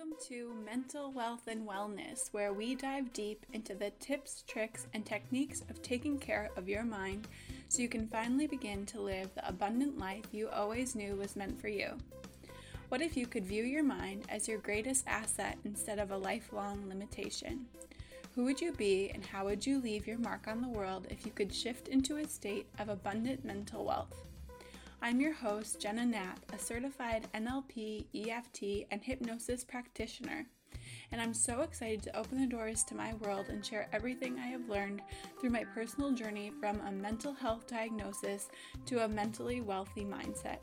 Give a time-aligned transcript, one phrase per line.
[0.00, 5.04] Welcome to Mental Wealth and Wellness, where we dive deep into the tips, tricks, and
[5.04, 7.28] techniques of taking care of your mind
[7.68, 11.60] so you can finally begin to live the abundant life you always knew was meant
[11.60, 11.98] for you.
[12.88, 16.88] What if you could view your mind as your greatest asset instead of a lifelong
[16.88, 17.66] limitation?
[18.34, 21.26] Who would you be and how would you leave your mark on the world if
[21.26, 24.29] you could shift into a state of abundant mental wealth?
[25.02, 30.44] I'm your host, Jenna Knapp, a certified NLP, EFT, and hypnosis practitioner.
[31.10, 34.48] And I'm so excited to open the doors to my world and share everything I
[34.48, 35.00] have learned
[35.40, 38.50] through my personal journey from a mental health diagnosis
[38.86, 40.58] to a mentally wealthy mindset.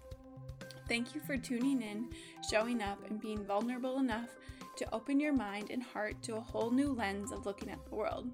[0.87, 2.09] Thank you for tuning in,
[2.47, 4.37] showing up, and being vulnerable enough
[4.75, 7.95] to open your mind and heart to a whole new lens of looking at the
[7.95, 8.29] world.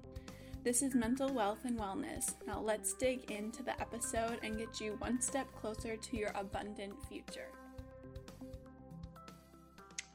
[0.64, 2.36] This is Mental Wealth and Wellness.
[2.46, 6.94] Now let's dig into the episode and get you one step closer to your abundant
[7.06, 7.48] future.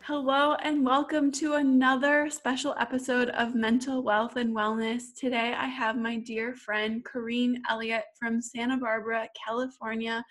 [0.02, 5.14] Hello, and welcome to another special episode of Mental Wealth and Wellness.
[5.16, 10.26] Today, I have my dear friend Corinne Elliott from Santa Barbara, California,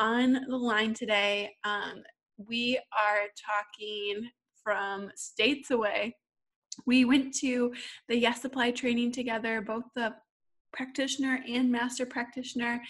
[0.00, 1.52] on the line today.
[1.62, 2.02] Um,
[2.38, 4.28] we are talking
[4.64, 6.16] from states away
[6.86, 7.72] we went to
[8.08, 10.14] the Yes Supply training together, both the
[10.72, 12.80] practitioner and master practitioner,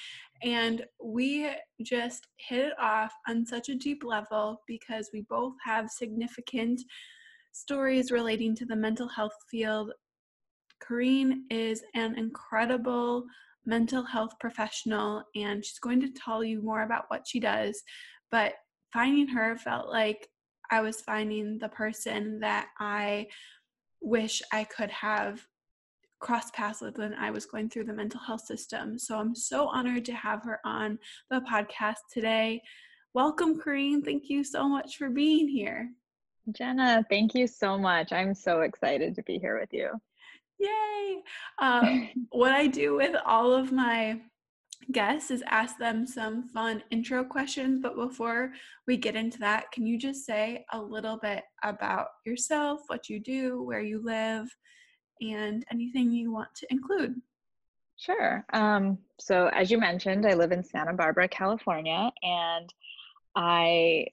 [0.42, 1.50] and we
[1.82, 6.80] just hit it off on such a deep level because we both have significant
[7.52, 9.92] stories relating to the mental health field.
[10.80, 13.24] Corinne is an incredible
[13.66, 17.82] mental health professional, and she's going to tell you more about what she does.
[18.30, 18.54] But
[18.92, 20.28] finding her felt like
[20.70, 23.26] I was finding the person that I
[24.04, 25.46] wish I could have
[26.20, 28.98] crossed paths with when I was going through the mental health system.
[28.98, 30.98] So I'm so honored to have her on
[31.30, 32.62] the podcast today.
[33.14, 34.02] Welcome, Corinne.
[34.02, 35.90] Thank you so much for being here.
[36.52, 38.12] Jenna, thank you so much.
[38.12, 39.90] I'm so excited to be here with you.
[40.58, 41.22] Yay!
[41.60, 44.20] Um, what I do with all of my
[44.92, 47.80] guests is ask them some fun intro questions.
[47.82, 48.52] But before
[48.86, 53.20] we get into that, can you just say a little bit about yourself, what you
[53.20, 54.48] do, where you live,
[55.20, 57.20] and anything you want to include?
[57.96, 58.44] Sure.
[58.52, 62.72] Um, so, as you mentioned, I live in Santa Barbara, California, and
[63.36, 64.06] I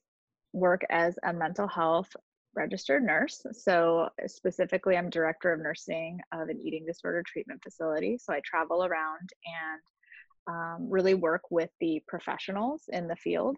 [0.53, 2.15] work as a mental health
[2.55, 3.41] registered nurse.
[3.53, 8.17] So, specifically, I'm director of nursing of an eating disorder treatment facility.
[8.19, 9.81] So, I travel around and
[10.47, 13.57] um, really work with the professionals in the field,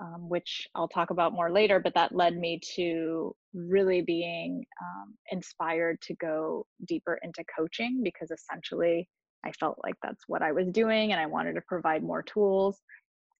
[0.00, 1.80] um, which I'll talk about more later.
[1.80, 8.30] But that led me to really being um, inspired to go deeper into coaching because
[8.30, 9.08] essentially
[9.44, 12.78] I felt like that's what I was doing and I wanted to provide more tools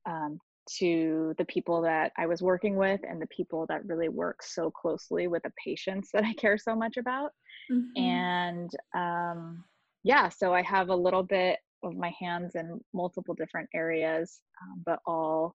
[0.09, 0.39] um,
[0.79, 4.71] to the people that I was working with and the people that really work so
[4.71, 7.31] closely with the patients that I care so much about.
[7.71, 8.03] Mm-hmm.
[8.03, 9.65] And um,
[10.05, 14.83] yeah, so I have a little bit of my hands in multiple different areas, um,
[14.85, 15.55] but all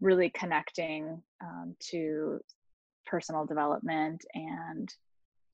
[0.00, 2.40] really connecting um, to
[3.06, 4.88] personal development and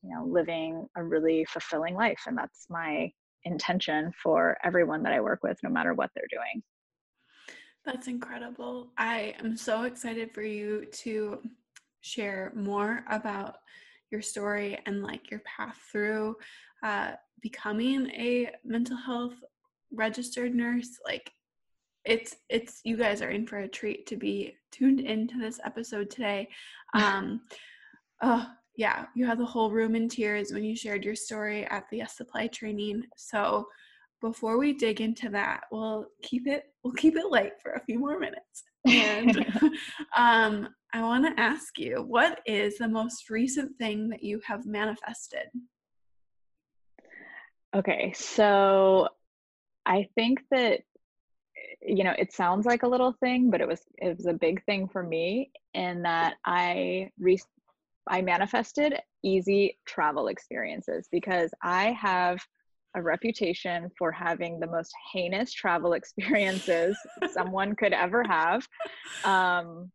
[0.03, 3.11] you know living a really fulfilling life and that's my
[3.45, 6.63] intention for everyone that i work with no matter what they're doing.
[7.85, 8.91] That's incredible.
[8.99, 11.41] I am so excited for you to
[12.03, 13.57] share more about
[14.11, 16.37] your story and like your path through
[16.83, 19.35] uh, becoming a mental health
[19.93, 21.31] registered nurse like
[22.09, 26.11] it's it's you guys are in for a treat to be tuned into this episode
[26.11, 26.49] today.
[26.95, 27.43] Um
[28.23, 31.85] oh yeah you had the whole room in tears when you shared your story at
[31.91, 33.03] the yes supply training.
[33.19, 33.67] So
[34.23, 37.99] before we dig into that we'll keep it we'll keep it light for a few
[37.99, 38.65] more minutes.
[38.87, 39.45] And
[40.17, 44.65] um i want to ask you what is the most recent thing that you have
[44.65, 45.49] manifested?
[47.77, 49.09] Okay so
[49.89, 50.81] I think that
[51.83, 54.65] you know it sounds like a little thing but it was it was a big
[54.65, 57.41] thing for me in that i re-
[58.09, 58.95] i manifested
[59.25, 62.39] easy travel experiences because i have
[62.95, 66.97] a reputation for having the most heinous travel experiences
[67.33, 68.67] someone could ever have.
[69.25, 69.91] Um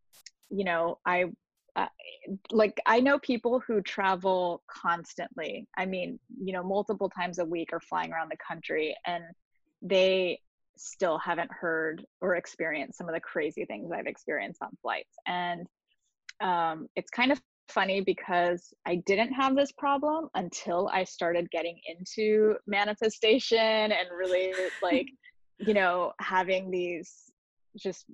[0.50, 1.26] you know i
[1.76, 1.88] uh,
[2.52, 5.68] like i know people who travel constantly.
[5.78, 9.24] I mean you know multiple times a week or flying around the country and
[9.84, 10.40] they
[10.78, 15.14] still haven't heard or experienced some of the crazy things I've experienced on flights.
[15.28, 15.68] And
[16.42, 21.80] um, it's kind of funny because I didn't have this problem until I started getting
[21.88, 25.08] into manifestation and really like,
[25.60, 27.32] you know, having these
[27.78, 28.06] just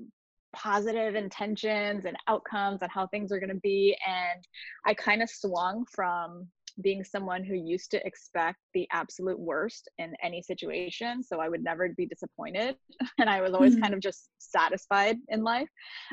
[0.54, 4.44] positive intentions and outcomes and how things are going to be and
[4.86, 6.48] i kind of swung from
[6.82, 11.64] being someone who used to expect the absolute worst in any situation so i would
[11.64, 12.76] never be disappointed
[13.20, 13.84] and i was always mm-hmm.
[13.84, 15.70] kind of just satisfied in life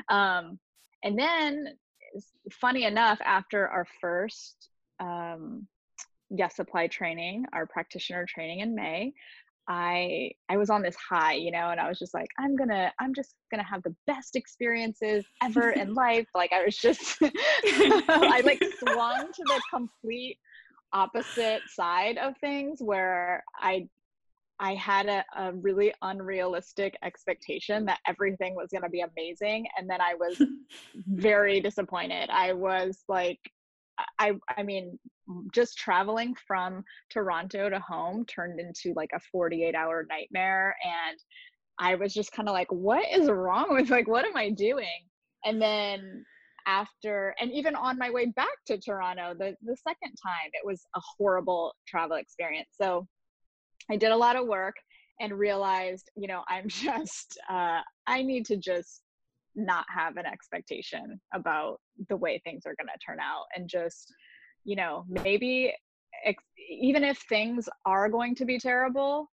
[0.09, 0.59] um,
[1.03, 1.67] and then
[2.51, 4.69] funny enough after our first
[4.99, 5.67] um,
[6.29, 9.13] yes supply training our practitioner training in may
[9.67, 12.91] I I was on this high, you know, and I was just like, I'm gonna,
[12.99, 16.27] I'm just gonna have the best experiences ever in life.
[16.33, 20.37] Like I was just, I like swung to the complete
[20.93, 23.87] opposite side of things where I
[24.59, 30.01] I had a, a really unrealistic expectation that everything was gonna be amazing, and then
[30.01, 30.41] I was
[31.07, 32.29] very disappointed.
[32.31, 33.39] I was like,
[34.19, 34.97] I I mean,
[35.53, 40.75] just traveling from Toronto to home turned into like a 48 hour nightmare.
[40.83, 41.19] And
[41.79, 45.05] I was just kind of like, what is wrong with like, what am I doing?
[45.45, 46.25] And then
[46.67, 50.85] after, and even on my way back to Toronto, the, the second time, it was
[50.95, 52.69] a horrible travel experience.
[52.79, 53.07] So
[53.89, 54.75] I did a lot of work
[55.19, 59.01] and realized, you know, I'm just, uh, I need to just
[59.55, 61.79] not have an expectation about
[62.09, 64.13] the way things are going to turn out and just
[64.67, 65.73] you know, maybe
[66.25, 69.31] ex- even if things are going to be terrible,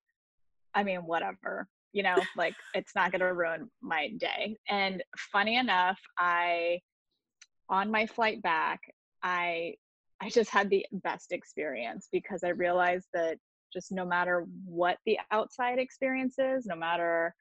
[0.75, 4.57] I mean, whatever, you know, like it's not going to ruin my day.
[4.71, 5.03] And
[5.33, 6.79] funny enough, I,
[7.69, 8.81] on my flight back,
[9.23, 9.75] I,
[10.21, 13.39] I just had the best experience because I realized that
[13.73, 17.35] just no matter what the outside experience is, no matter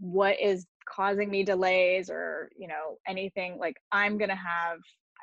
[0.00, 4.78] what is causing me delays or you know anything like i'm going to have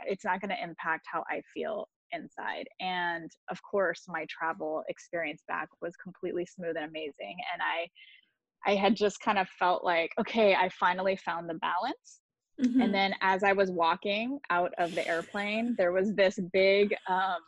[0.05, 2.67] it's not going to impact how I feel inside.
[2.79, 7.37] And of course, my travel experience back was completely smooth and amazing.
[7.53, 12.21] And I, I had just kind of felt like, okay, I finally found the balance.
[12.61, 12.81] Mm-hmm.
[12.81, 17.39] And then as I was walking out of the airplane, there was this big um,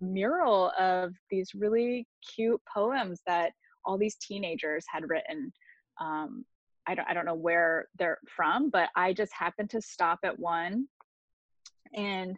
[0.00, 3.52] mural of these really cute poems that
[3.84, 5.52] all these teenagers had written.
[6.00, 6.44] Um,
[6.86, 10.38] I don't, I don't know where they're from, but I just happened to stop at
[10.38, 10.86] one
[11.94, 12.36] and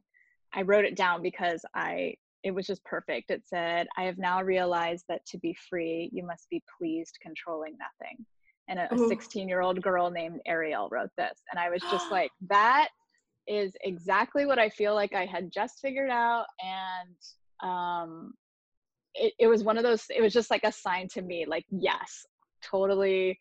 [0.54, 2.14] I wrote it down because I
[2.44, 3.30] it was just perfect.
[3.30, 7.76] It said, I have now realized that to be free, you must be pleased controlling
[7.76, 8.24] nothing.
[8.68, 11.40] And a 16 year old girl named Ariel wrote this.
[11.50, 12.88] And I was just like, that
[13.46, 16.46] is exactly what I feel like I had just figured out.
[16.62, 18.34] And um,
[19.14, 21.64] it, it was one of those, it was just like a sign to me, like,
[21.70, 22.26] yes,
[22.62, 23.38] totally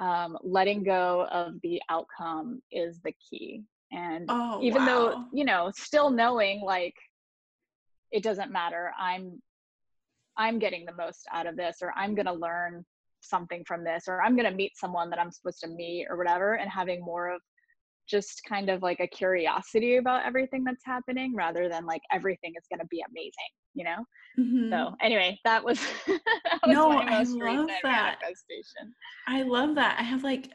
[0.00, 3.62] um, letting go of the outcome is the key
[3.92, 4.86] and oh, even wow.
[4.86, 6.94] though you know still knowing like
[8.10, 9.40] it doesn't matter i'm
[10.36, 12.84] i'm getting the most out of this or i'm going to learn
[13.24, 16.16] something from this or i'm going to meet someone that i'm supposed to meet or
[16.16, 17.40] whatever and having more of
[18.08, 22.64] just kind of like a curiosity about everything that's happening rather than like everything is
[22.68, 23.32] going to be amazing
[23.74, 24.04] you know
[24.38, 24.70] mm-hmm.
[24.70, 28.18] so anyway that was, that was no i love that
[29.28, 30.50] i love that i have like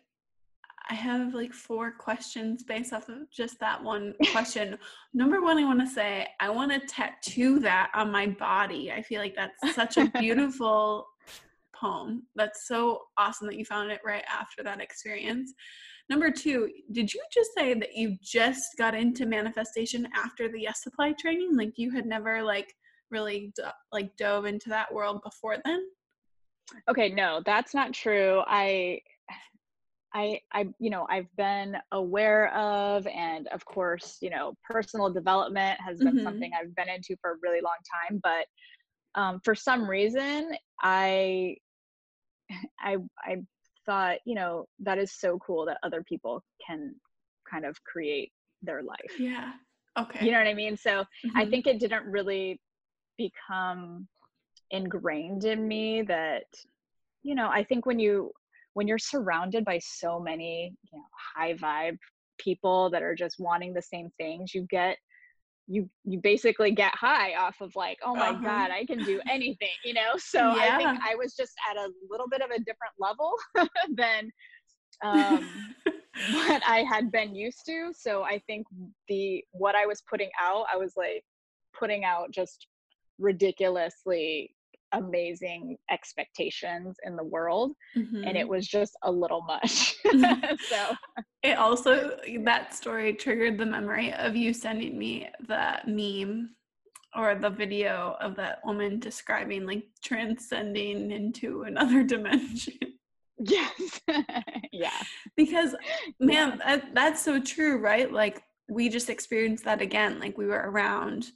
[0.89, 4.77] I have like four questions based off of just that one question.
[5.13, 8.91] Number one, I want to say I want to tattoo that on my body.
[8.91, 11.05] I feel like that's such a beautiful
[11.79, 12.23] poem.
[12.35, 15.53] That's so awesome that you found it right after that experience.
[16.09, 20.83] Number two, did you just say that you just got into manifestation after the Yes
[20.83, 21.55] Supply training?
[21.57, 22.73] Like you had never like
[23.11, 23.53] really
[23.91, 25.85] like dove into that world before then?
[26.89, 28.41] Okay, no, that's not true.
[28.47, 28.99] I
[30.13, 35.79] I, I, you know, I've been aware of, and of course, you know, personal development
[35.85, 36.23] has been mm-hmm.
[36.23, 37.75] something I've been into for a really long
[38.09, 38.19] time.
[38.23, 41.57] But um, for some reason, I,
[42.79, 43.37] I, I
[43.85, 46.95] thought, you know, that is so cool that other people can
[47.49, 49.19] kind of create their life.
[49.19, 49.53] Yeah.
[49.97, 50.25] Okay.
[50.25, 50.77] You know what I mean?
[50.77, 51.37] So mm-hmm.
[51.37, 52.59] I think it didn't really
[53.17, 54.07] become
[54.69, 56.45] ingrained in me that,
[57.23, 58.31] you know, I think when you
[58.77, 61.97] when you're surrounded by so many you know high vibe
[62.37, 64.97] people that are just wanting the same things you get
[65.67, 68.41] you you basically get high off of like oh my uh-huh.
[68.41, 70.69] god i can do anything you know so yeah.
[70.71, 73.33] i think i was just at a little bit of a different level
[73.95, 74.31] than
[75.03, 75.47] um,
[76.31, 78.65] what i had been used to so i think
[79.07, 81.23] the what i was putting out i was like
[81.77, 82.67] putting out just
[83.19, 84.55] ridiculously
[84.93, 88.23] amazing expectations in the world mm-hmm.
[88.23, 88.49] and it mm-hmm.
[88.51, 89.95] was just a little much
[90.69, 90.95] so
[91.43, 96.51] it also that story triggered the memory of you sending me the meme
[97.15, 102.77] or the video of that woman describing like transcending into another dimension
[103.39, 104.01] Yes.
[104.71, 104.99] yeah.
[105.35, 105.75] Because,
[106.19, 108.11] man, that, that's so true, right?
[108.11, 110.19] Like, we just experienced that again.
[110.19, 111.27] Like, we were around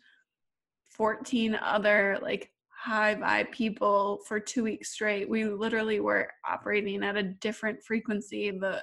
[0.90, 2.50] 14 other, like,
[2.82, 5.30] high vibe people for two weeks straight.
[5.30, 8.50] We literally were operating at a different frequency.
[8.50, 8.82] The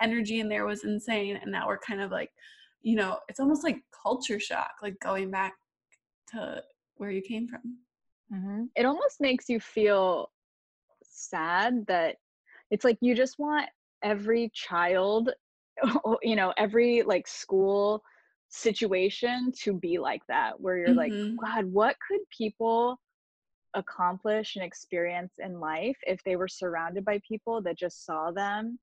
[0.00, 1.38] energy in there was insane.
[1.40, 2.30] And now we're kind of like,
[2.82, 5.54] you know, it's almost like culture shock, like going back
[6.32, 6.60] to
[6.96, 7.78] where you came from.
[8.34, 8.64] Mm-hmm.
[8.74, 10.30] It almost makes you feel
[11.04, 12.16] sad that
[12.72, 13.68] it's like you just want
[14.02, 15.30] every child
[16.22, 18.02] you know every like school
[18.48, 21.36] situation to be like that where you're mm-hmm.
[21.36, 22.98] like god what could people
[23.76, 28.78] accomplish and experience in life if they were surrounded by people that just saw them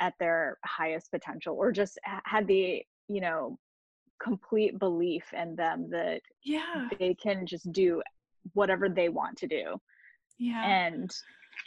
[0.00, 3.58] at their highest potential or just had the you know
[4.22, 6.88] complete belief in them that yeah.
[6.98, 8.02] they can just do
[8.52, 9.80] whatever they want to do.
[10.38, 10.64] Yeah.
[10.64, 11.10] And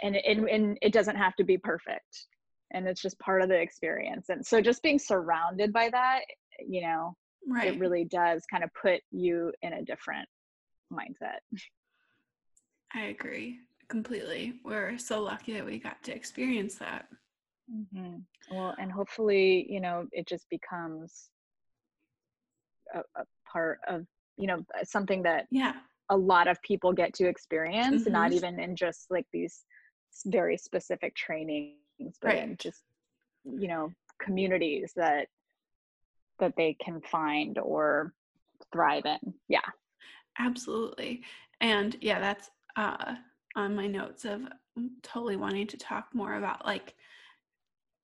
[0.01, 2.27] and it, and it doesn't have to be perfect.
[2.71, 4.27] And it's just part of the experience.
[4.29, 6.21] And so just being surrounded by that
[6.59, 7.15] you know
[7.47, 7.73] right.
[7.73, 10.27] it really does kind of put you in a different
[10.91, 11.39] mindset
[12.95, 17.07] i agree completely we're so lucky that we got to experience that
[17.71, 18.17] mm-hmm.
[18.51, 21.29] well and hopefully you know it just becomes
[22.93, 24.05] a, a part of
[24.37, 25.73] you know something that yeah
[26.09, 28.13] a lot of people get to experience mm-hmm.
[28.13, 29.65] not even in just like these
[30.25, 31.71] very specific trainings
[32.21, 32.43] but right.
[32.43, 32.81] in just
[33.43, 35.27] you know communities that
[36.39, 38.13] that they can find or
[38.71, 39.59] thrive in yeah
[40.39, 41.21] absolutely
[41.61, 43.15] and yeah that's uh
[43.55, 44.41] on my notes of
[45.01, 46.95] totally wanting to talk more about like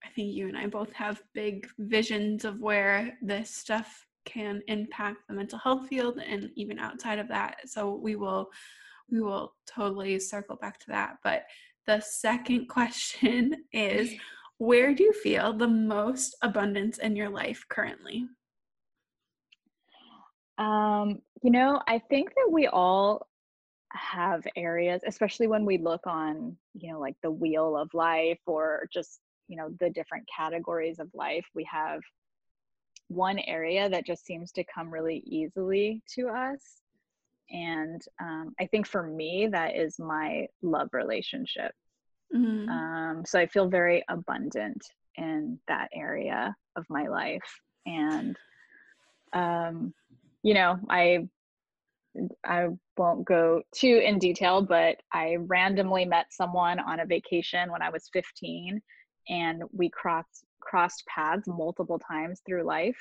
[0.06, 5.18] i think you and i both have big visions of where this stuff can impact
[5.28, 8.50] the mental health field and even outside of that so we will
[9.10, 11.44] we will totally circle back to that but
[11.88, 14.14] the second question is
[14.62, 18.28] Where do you feel the most abundance in your life currently?
[20.60, 23.26] Um, you know, I think that we all
[23.94, 28.88] have areas, especially when we look on, you know, like the wheel of life or
[28.92, 31.46] just, you know, the different categories of life.
[31.54, 32.02] We have
[33.08, 36.82] one area that just seems to come really easily to us
[37.52, 41.74] and um, i think for me that is my love relationship
[42.34, 42.70] mm-hmm.
[42.70, 44.82] um, so i feel very abundant
[45.16, 48.38] in that area of my life and
[49.34, 49.94] um,
[50.44, 51.28] you know i
[52.46, 52.68] i
[53.02, 57.90] won't go too in detail but i randomly met someone on a vacation when i
[57.90, 58.80] was 15
[59.30, 63.00] and we crossed crossed paths multiple times through life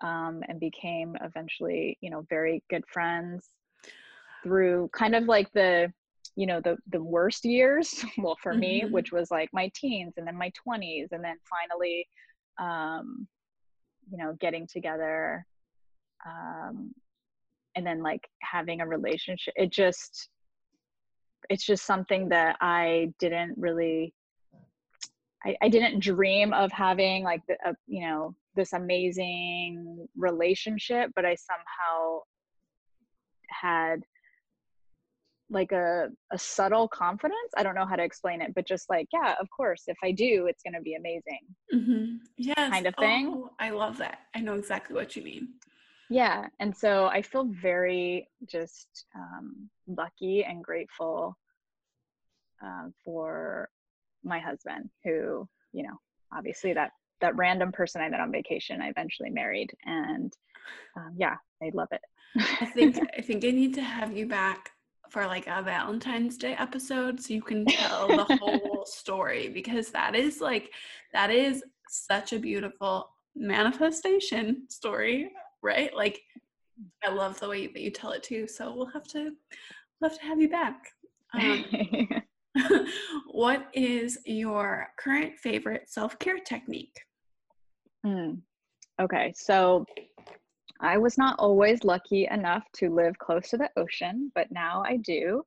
[0.00, 3.50] um, and became eventually you know very good friends
[4.42, 5.92] through kind of like the
[6.34, 8.60] you know the the worst years well for mm-hmm.
[8.60, 12.06] me which was like my teens and then my 20s and then finally
[12.58, 13.28] um
[14.10, 15.44] you know getting together
[16.26, 16.92] um
[17.78, 20.28] and then like having a relationship it just
[21.48, 24.12] it's just something that i didn't really
[25.46, 31.24] I, I didn't dream of having like the, a, you know this amazing relationship but
[31.24, 32.20] i somehow
[33.48, 34.02] had
[35.50, 37.38] like a, a subtle confidence.
[37.56, 40.10] I don't know how to explain it but just like yeah of course if i
[40.12, 41.40] do it's going to be amazing
[41.72, 42.16] mm-hmm.
[42.36, 42.56] yes.
[42.56, 43.28] kind of thing.
[43.28, 44.18] Oh, i love that.
[44.34, 45.48] I know exactly what you mean
[46.10, 51.36] yeah and so i feel very just um, lucky and grateful
[52.64, 53.68] uh, for
[54.24, 55.98] my husband who you know
[56.32, 60.32] obviously that that random person i met on vacation i eventually married and
[60.96, 62.00] um, yeah i love it.
[62.60, 64.70] I think i think i need to have you back
[65.10, 70.14] for like a Valentine's Day episode so you can tell the whole story because that
[70.14, 70.70] is like
[71.14, 75.30] that is such a beautiful manifestation story,
[75.62, 75.94] right?
[75.94, 76.20] Like
[77.04, 78.46] I love the way that you tell it too.
[78.46, 79.32] So we'll have to
[80.00, 80.80] we'll have to have you back.
[81.34, 81.64] Um,
[83.30, 86.96] what is your current favorite self-care technique?
[88.04, 88.40] Mm.
[89.00, 89.84] Okay, so
[90.80, 94.96] I was not always lucky enough to live close to the ocean, but now I
[94.96, 95.44] do.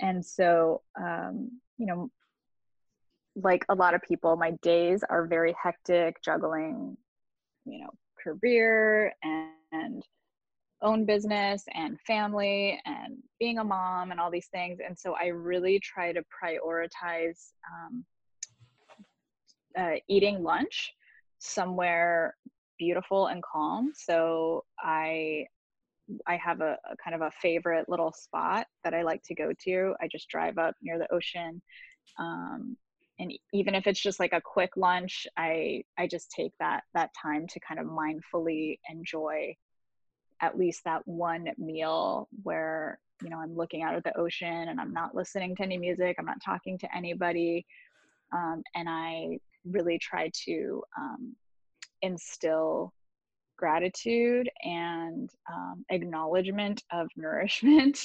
[0.00, 2.10] And so, um, you know,
[3.36, 6.96] like a lot of people, my days are very hectic, juggling,
[7.64, 7.90] you know,
[8.22, 10.02] career and, and
[10.82, 14.78] own business and family and being a mom and all these things.
[14.84, 18.04] And so I really try to prioritize um,
[19.78, 20.92] uh, eating lunch
[21.38, 22.34] somewhere
[22.78, 23.92] beautiful and calm.
[23.94, 25.46] So I
[26.26, 29.52] I have a, a, kind of a favorite little spot that I like to go
[29.64, 29.94] to.
[30.00, 31.62] I just drive up near the ocean.
[32.18, 32.76] Um,
[33.20, 37.10] and even if it's just like a quick lunch i i just take that that
[37.20, 39.54] time to kind of mindfully enjoy
[40.40, 44.80] at least that one meal where you know i'm looking out at the ocean and
[44.80, 47.64] i'm not listening to any music i'm not talking to anybody
[48.32, 49.38] um, and i
[49.70, 51.36] really try to um,
[52.02, 52.92] instill
[53.58, 58.00] gratitude and um, acknowledgement of nourishment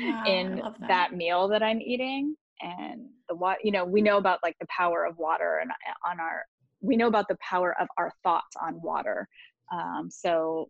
[0.00, 0.88] wow, in that.
[0.88, 1.16] that.
[1.16, 5.04] meal that i'm eating and the water you know we know about like the power
[5.04, 6.44] of water and uh, on our
[6.80, 9.28] we know about the power of our thoughts on water
[9.72, 10.68] um, so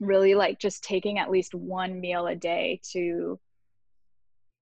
[0.00, 3.38] really like just taking at least one meal a day to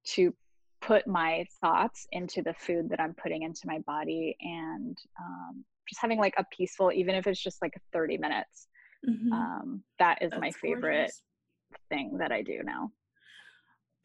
[0.05, 0.35] to
[0.81, 6.01] put my thoughts into the food that i'm putting into my body and um, just
[6.01, 8.69] having like a peaceful even if it's just like 30 minutes
[9.09, 9.33] mm-hmm.
[9.33, 11.23] um, that is That's my favorite gorgeous.
[11.89, 12.91] thing that i do now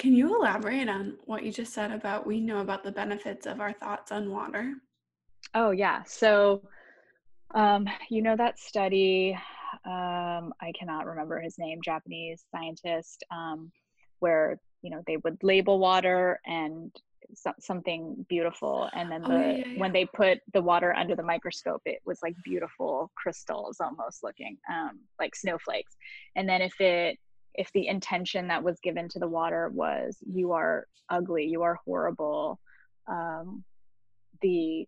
[0.02, 3.62] can you elaborate on what you just said about we know about the benefits of
[3.62, 4.74] our thoughts on water?
[5.54, 6.02] Oh, yeah.
[6.08, 6.64] So,
[7.54, 9.38] um, you know, that study,
[9.86, 13.72] um, I cannot remember his name, Japanese scientist, um,
[14.18, 16.92] where, you know, they would label water and
[17.36, 18.90] so- something beautiful.
[18.94, 19.80] And then the, oh, yeah, yeah, yeah.
[19.80, 24.58] when they put the water under the microscope, it was like beautiful crystals almost looking,
[24.68, 25.96] um, like snowflakes.
[26.36, 27.20] And then if it
[27.56, 31.78] if the intention that was given to the water was you are ugly you are
[31.86, 32.60] horrible
[33.08, 33.64] um,
[34.42, 34.86] the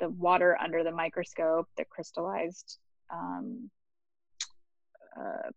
[0.00, 2.78] the water under the microscope the crystallized
[3.12, 3.70] um,
[5.18, 5.50] uh,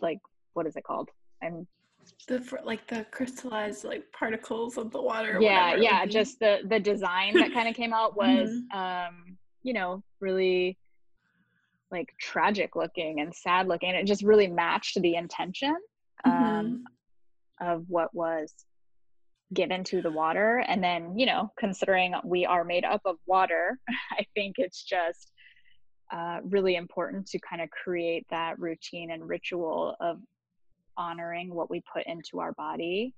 [0.00, 0.18] like
[0.54, 1.10] what is it called?
[1.42, 1.66] I'm
[2.26, 7.32] the like the crystallized like particles of the water yeah yeah just the the design
[7.34, 8.76] that kind of came out was mm-hmm.
[8.76, 10.76] um you know really
[11.92, 13.90] like tragic looking and sad looking.
[13.90, 15.76] And it just really matched the intention
[16.24, 17.68] um, mm-hmm.
[17.68, 18.52] of what was
[19.54, 20.64] given to the water.
[20.66, 23.78] And then, you know, considering we are made up of water,
[24.12, 25.30] I think it's just
[26.12, 30.18] uh, really important to kind of create that routine and ritual of
[30.96, 33.14] honoring what we put into our body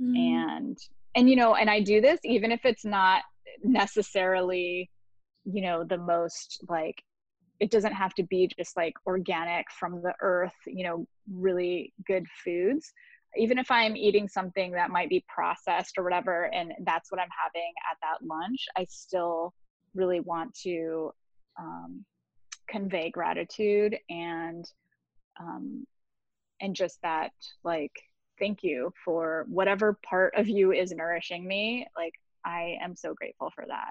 [0.00, 0.16] mm.
[0.16, 0.78] and
[1.14, 3.22] and you know and i do this even if it's not
[3.62, 4.88] necessarily
[5.44, 7.02] you know the most like
[7.60, 12.26] it doesn't have to be just like organic from the earth you know really good
[12.44, 12.92] foods.
[13.36, 17.28] Even if i'm eating something that might be processed or whatever and that's what i'm
[17.44, 19.52] having at that lunch i still
[19.94, 21.10] really want to
[21.58, 22.04] um,
[22.68, 24.64] convey gratitude and
[25.40, 25.86] um,
[26.60, 27.32] and just that
[27.64, 27.92] like
[28.38, 31.86] thank you for whatever part of you is nourishing me.
[31.96, 33.90] Like i am so grateful for that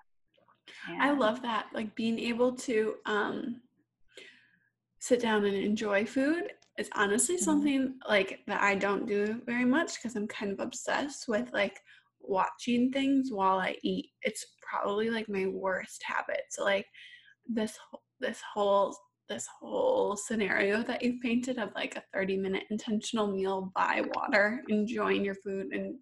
[0.90, 1.68] and I love that.
[1.74, 3.62] Like being able to um,
[5.00, 7.44] sit down and enjoy food is honestly mm-hmm.
[7.44, 11.80] something like that I don't do very much because I'm kind of obsessed with like
[12.22, 14.10] watching things while I eat.
[14.22, 16.42] It's probably like my worst habit.
[16.50, 16.86] So like
[17.48, 17.78] this
[18.20, 18.96] this whole
[19.30, 24.64] this whole scenario that you've painted of like a 30 minute intentional meal by water
[24.70, 25.96] enjoying your food and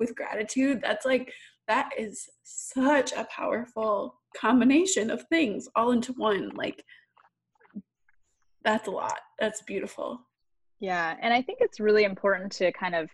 [0.00, 1.32] with gratitude that's like
[1.72, 6.84] that is such a powerful combination of things all into one like
[8.62, 10.20] that's a lot that's beautiful
[10.80, 13.08] yeah and i think it's really important to kind of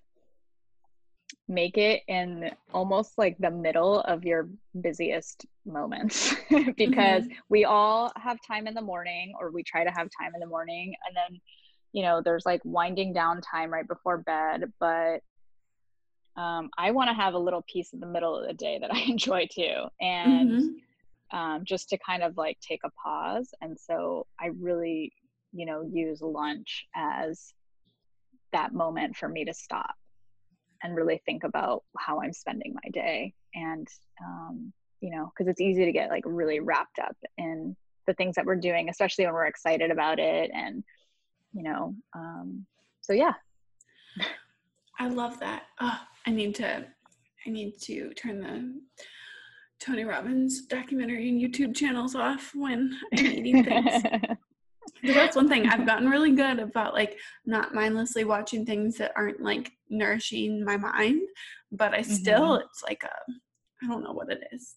[1.47, 4.49] make it in almost like the middle of your
[4.81, 6.35] busiest moments
[6.77, 7.39] because mm-hmm.
[7.49, 10.47] we all have time in the morning or we try to have time in the
[10.47, 11.41] morning and then
[11.93, 15.21] you know there's like winding down time right before bed but
[16.39, 18.93] um, i want to have a little piece in the middle of the day that
[18.93, 21.37] i enjoy too and mm-hmm.
[21.39, 25.13] um, just to kind of like take a pause and so i really
[25.53, 27.53] you know use lunch as
[28.53, 29.95] that moment for me to stop
[30.83, 33.89] and really think about how i'm spending my day and
[34.25, 38.35] um, you know because it's easy to get like really wrapped up in the things
[38.35, 40.83] that we're doing especially when we're excited about it and
[41.53, 42.65] you know um,
[43.01, 43.33] so yeah
[44.99, 46.85] i love that oh, i need to
[47.47, 48.81] i need to turn the
[49.81, 54.03] tony robbins documentary and youtube channels off when i'm eating things
[55.03, 59.41] that's one thing I've gotten really good about like not mindlessly watching things that aren't
[59.41, 61.23] like nourishing my mind,
[61.73, 62.63] but I still mm-hmm.
[62.63, 63.33] it's like a
[63.83, 64.75] I don't know what it is.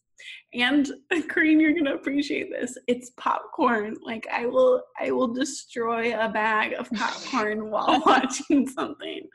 [0.53, 0.89] And
[1.29, 2.77] Corinne, you're gonna appreciate this.
[2.87, 3.95] It's popcorn.
[4.03, 9.27] Like I will I will destroy a bag of popcorn while watching something.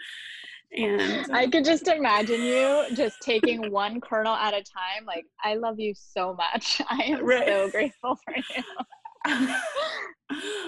[0.77, 5.07] And I could just imagine you just taking one kernel at a time.
[5.07, 6.81] Like, I love you so much.
[6.89, 7.47] I am right.
[7.47, 9.55] so grateful for you.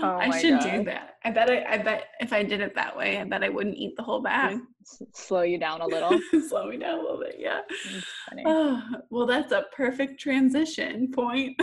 [0.00, 0.62] Oh I should God.
[0.62, 1.16] do that.
[1.24, 3.76] I bet I, I bet if I did it that way, I bet I wouldn't
[3.76, 4.58] eat the whole bag.
[5.12, 6.18] slow you down a little.
[6.48, 7.60] slow me down a little bit, yeah.
[8.46, 11.60] Oh, well, that's a perfect transition point.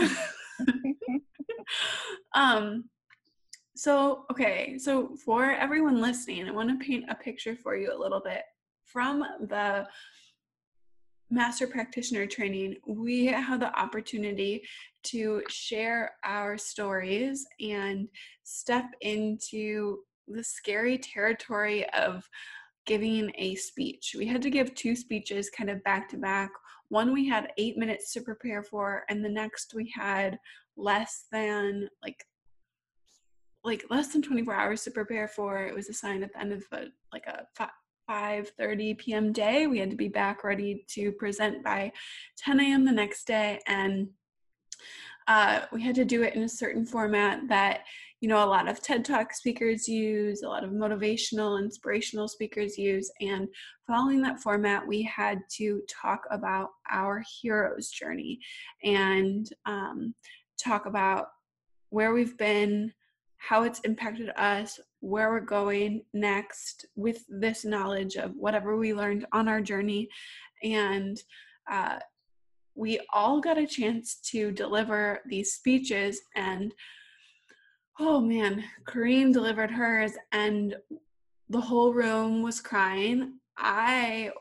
[2.34, 2.84] um,
[3.76, 7.98] so okay, so for everyone listening, I want to paint a picture for you a
[7.98, 8.42] little bit
[8.84, 9.86] from the
[11.30, 14.62] master practitioner training, we had the opportunity
[15.02, 18.08] to share our stories and
[18.44, 22.28] step into the scary territory of
[22.86, 24.14] giving a speech.
[24.16, 26.50] We had to give two speeches kind of back to back.
[26.88, 30.38] One we had eight minutes to prepare for, and the next we had
[30.76, 32.24] less than like
[33.66, 35.66] like less than 24 hours to prepare for.
[35.66, 37.46] It was assigned at the end of a, like a
[38.08, 39.32] 5:30 p.m.
[39.32, 39.66] day.
[39.66, 41.92] We had to be back ready to present by
[42.38, 42.84] 10 a.m.
[42.84, 44.08] the next day, and
[45.26, 47.80] uh, we had to do it in a certain format that
[48.20, 52.78] you know a lot of TED Talk speakers use, a lot of motivational, inspirational speakers
[52.78, 53.48] use, and
[53.88, 58.38] following that format, we had to talk about our hero's journey
[58.84, 60.14] and um,
[60.62, 61.26] talk about
[61.90, 62.92] where we've been,
[63.46, 69.24] how it's impacted us, where we're going next with this knowledge of whatever we learned
[69.32, 70.08] on our journey.
[70.64, 71.16] And
[71.70, 71.98] uh,
[72.74, 76.20] we all got a chance to deliver these speeches.
[76.34, 76.74] And
[78.00, 80.74] oh man, Corinne delivered hers, and
[81.48, 83.38] the whole room was crying.
[83.56, 84.32] I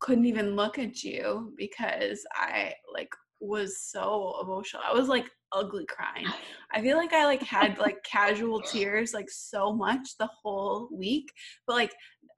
[0.00, 4.82] couldn't even look at you because I like was so emotional.
[4.84, 6.26] I was like ugly crying.
[6.72, 11.32] I feel like I like had like casual tears like so much the whole week,
[11.66, 11.92] but like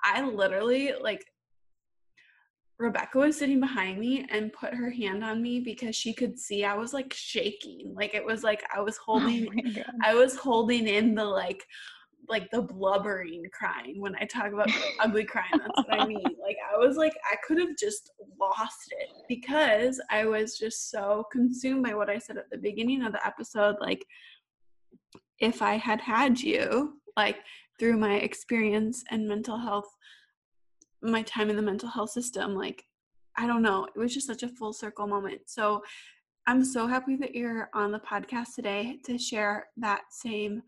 [0.05, 1.25] I literally like
[2.79, 6.65] Rebecca was sitting behind me and put her hand on me because she could see
[6.65, 7.93] I was like shaking.
[7.95, 11.63] Like it was like I was oh holding oh I was holding in the like
[12.31, 15.51] like the blubbering crying when I talk about ugly crying.
[15.53, 16.23] That's what I mean.
[16.23, 21.25] Like I was like I could have just lost it because I was just so
[21.33, 23.77] consumed by what I said at the beginning of the episode.
[23.81, 24.05] Like
[25.41, 27.39] if I had had you, like
[27.79, 29.89] through my experience and mental health,
[31.03, 32.85] my time in the mental health system, like
[33.37, 35.43] I don't know, it was just such a full circle moment.
[35.47, 35.83] So
[36.47, 40.63] I'm so happy that you're on the podcast today to share that same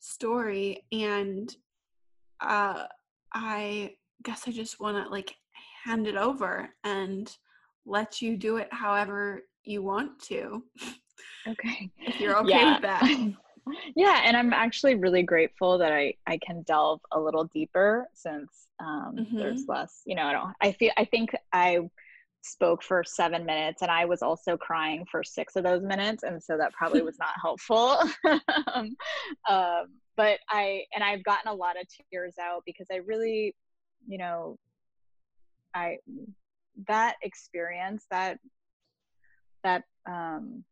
[0.00, 1.56] story and
[2.40, 2.84] uh
[3.32, 3.90] i
[4.22, 5.34] guess i just want to like
[5.84, 7.36] hand it over and
[7.86, 10.62] let you do it however you want to
[11.48, 12.74] okay if you're okay yeah.
[12.74, 13.32] with that
[13.96, 18.68] yeah and i'm actually really grateful that i i can delve a little deeper since
[18.80, 19.38] um mm-hmm.
[19.38, 21.80] there's less you know i don't i feel i think i
[22.42, 26.42] spoke for seven minutes and i was also crying for six of those minutes and
[26.42, 27.98] so that probably was not helpful.
[28.74, 28.96] Um,
[29.48, 33.54] um, but i and i've gotten a lot of tears out because i really
[34.06, 34.56] you know
[35.74, 35.96] i
[36.86, 38.38] that experience that
[39.64, 40.64] that um,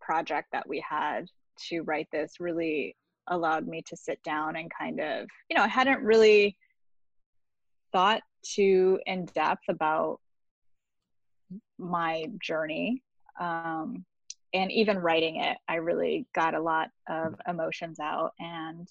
[0.00, 1.26] project that we had
[1.68, 2.96] to write this really
[3.28, 6.56] allowed me to sit down and kind of you know i hadn't really
[7.92, 10.20] thought too in depth about
[11.78, 13.02] my journey
[13.40, 14.04] um,
[14.52, 18.88] and even writing it i really got a lot of emotions out and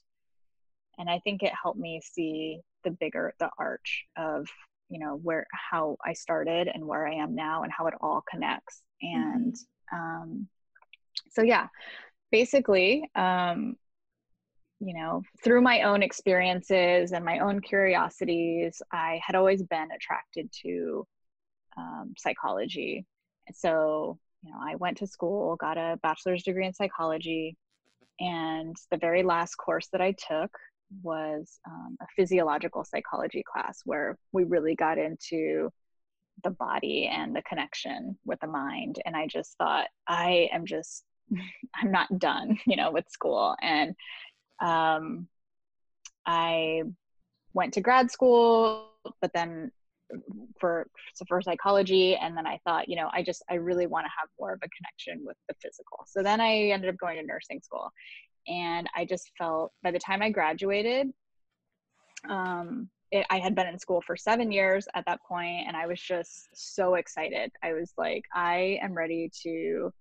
[0.98, 4.48] and i think it helped me see the bigger the arch of
[4.90, 8.24] you know where how i started and where i am now and how it all
[8.30, 9.98] connects and mm-hmm.
[9.98, 10.48] um,
[11.32, 11.68] so yeah
[12.32, 13.76] basically um,
[14.80, 20.50] you know through my own experiences and my own curiosities i had always been attracted
[20.52, 21.06] to
[21.78, 23.06] um, psychology.
[23.54, 27.58] So, you know, I went to school, got a bachelor's degree in psychology,
[28.20, 30.52] and the very last course that I took
[31.02, 35.72] was um, a physiological psychology class where we really got into
[36.44, 39.00] the body and the connection with the mind.
[39.06, 41.04] And I just thought, I am just,
[41.76, 43.56] I'm not done, you know, with school.
[43.62, 43.96] And
[44.62, 45.28] um,
[46.26, 46.84] I
[47.54, 48.90] went to grad school,
[49.22, 49.72] but then
[50.60, 50.88] for
[51.28, 52.16] for psychology.
[52.16, 54.60] And then i thought you know i just i really want to have more of
[54.64, 56.00] a connection with the physical.
[56.08, 57.92] So then i ended up going to nursing school.
[58.48, 61.08] And i just felt by the time i graduated
[62.30, 65.86] um it, i had been in school for seven years at that point and i
[65.86, 67.52] was just so excited.
[67.64, 69.92] I was like i am ready to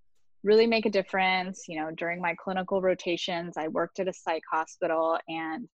[0.43, 1.63] really make a difference.
[1.67, 5.67] You know during my clinical rotations i worked at a psych hospital and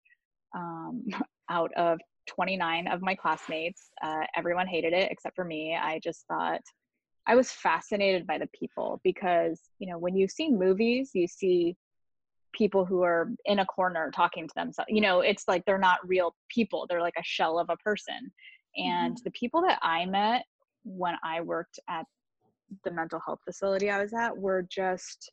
[0.56, 1.04] um,
[1.50, 2.00] out of
[2.30, 3.90] 29 of my classmates.
[4.02, 5.76] Uh, everyone hated it except for me.
[5.76, 6.62] I just thought
[7.28, 11.76] I was fascinated by the people because, you know, when you see movies, you see
[12.54, 16.00] people who are in a corner talking to themselves you know it's like they're not
[16.04, 18.32] real people they're like a shell of a person
[18.76, 19.24] and mm-hmm.
[19.24, 20.44] the people that i met
[20.84, 22.08] when i worked at
[22.84, 25.32] the mental health facility i was at were just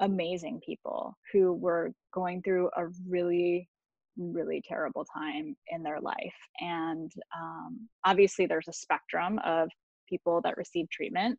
[0.00, 3.68] amazing people who were going through a really
[4.16, 9.68] really terrible time in their life and um, obviously there's a spectrum of
[10.08, 11.38] people that receive treatment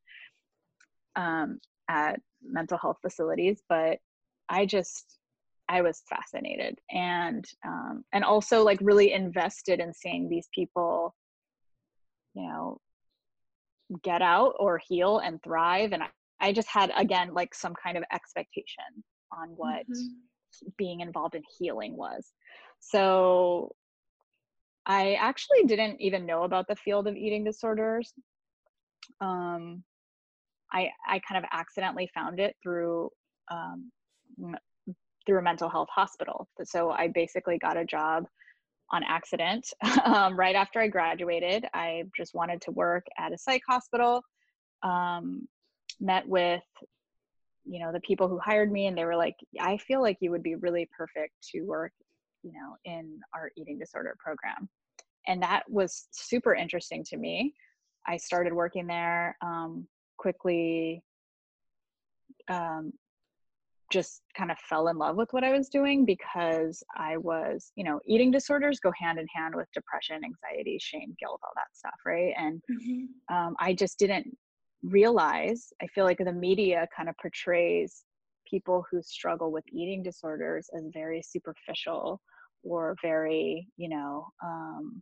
[1.15, 1.59] um,
[1.89, 3.99] at mental health facilities but
[4.49, 5.19] i just
[5.69, 11.13] i was fascinated and um, and also like really invested in seeing these people
[12.33, 12.79] you know
[14.01, 16.07] get out or heal and thrive and I,
[16.39, 20.07] I just had again like some kind of expectation on what mm-hmm.
[20.77, 22.33] Being involved in healing was
[22.79, 23.73] so
[24.85, 28.13] I actually didn't even know about the field of eating disorders.
[29.21, 29.83] Um,
[30.71, 33.09] I I kind of accidentally found it through
[33.49, 33.91] um,
[35.25, 36.49] through a mental health hospital.
[36.65, 38.25] So I basically got a job
[38.91, 39.65] on accident
[40.03, 41.65] um, right after I graduated.
[41.73, 44.21] I just wanted to work at a psych hospital.
[44.83, 45.47] Um,
[46.01, 46.63] met with
[47.65, 50.31] you know the people who hired me and they were like i feel like you
[50.31, 51.91] would be really perfect to work
[52.43, 54.69] you know in our eating disorder program.
[55.25, 57.53] And that was super interesting to me.
[58.05, 61.01] I started working there um, quickly
[62.49, 62.91] um,
[63.89, 67.83] just kind of fell in love with what i was doing because i was you
[67.83, 71.93] know eating disorders go hand in hand with depression anxiety shame guilt all that stuff
[72.03, 72.33] right?
[72.35, 73.35] And mm-hmm.
[73.35, 74.35] um, i just didn't
[74.83, 78.03] realize i feel like the media kind of portrays
[78.49, 82.21] people who struggle with eating disorders as very superficial
[82.63, 85.01] or very you know um,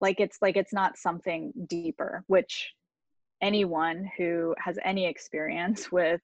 [0.00, 2.72] like it's like it's not something deeper which
[3.40, 6.20] anyone who has any experience with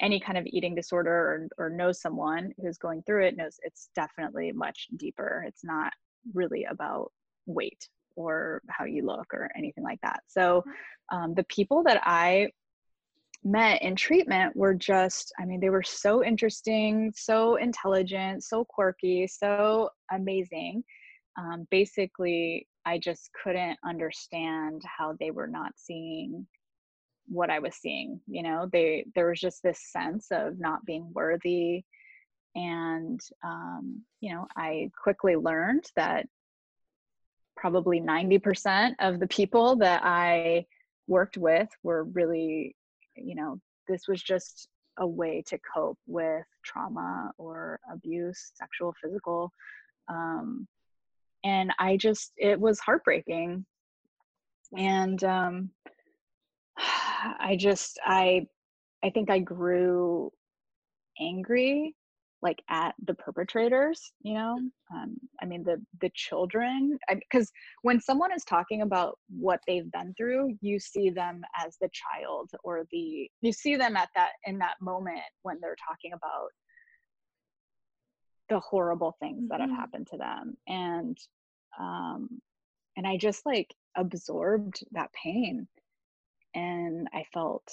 [0.00, 3.90] any kind of eating disorder or, or knows someone who's going through it knows it's
[3.94, 5.44] definitely much deeper.
[5.46, 5.92] It's not
[6.34, 7.12] really about
[7.46, 10.20] weight or how you look or anything like that.
[10.26, 10.64] So
[11.12, 12.48] um, the people that i
[13.46, 19.26] met in treatment were just i mean they were so interesting so intelligent so quirky
[19.26, 20.82] so amazing.
[21.38, 26.46] Um, basically i just couldn't understand how they were not seeing
[27.26, 28.68] what i was seeing you know?
[28.72, 31.84] They there was just this sense of not being worthy.
[32.54, 36.26] And um, you know i quickly learned that
[37.64, 40.66] probably 90% of the people that i
[41.06, 42.76] worked with were really
[43.16, 49.50] you know this was just a way to cope with trauma or abuse sexual physical
[50.08, 50.68] um,
[51.42, 53.64] and i just it was heartbreaking.
[54.76, 55.70] And um,
[56.76, 58.46] i just i
[59.02, 60.30] i think i grew
[61.18, 61.96] angry
[62.44, 64.56] like at the perpetrators you know?
[64.94, 67.50] Um, i mean the the children because
[67.82, 72.50] when someone is talking about what they've been through you see them as the child
[72.62, 76.50] or the you see them at that in that moment when they're talking about
[78.48, 79.78] the horrible things that have mm-hmm.
[79.78, 80.56] happened to them.
[80.66, 81.18] And
[81.78, 82.28] um
[82.96, 85.66] and i just like absorbed that pain.
[86.54, 87.66] And i felt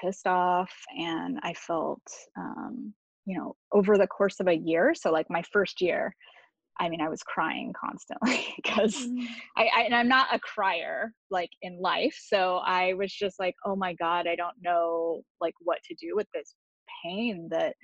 [0.00, 2.02] pissed off and i felt
[2.36, 2.94] um
[3.26, 6.14] you know over the course of a year so like my first year
[6.80, 9.24] i mean i was crying constantly because mm-hmm.
[9.56, 13.54] I, I and i'm not a crier like in life so i was just like
[13.64, 16.54] oh my god i don't know like what to do with this
[17.04, 17.74] pain that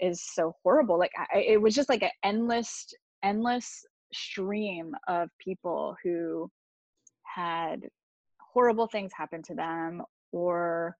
[0.00, 2.86] is so horrible like I, it was just like an endless
[3.22, 6.50] endless stream of people who
[7.22, 7.82] had
[8.40, 10.96] horrible things happen to them or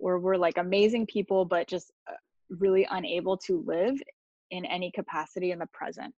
[0.00, 2.14] or were like amazing people but just uh,
[2.50, 3.96] really unable to live
[4.50, 6.14] in any capacity in the present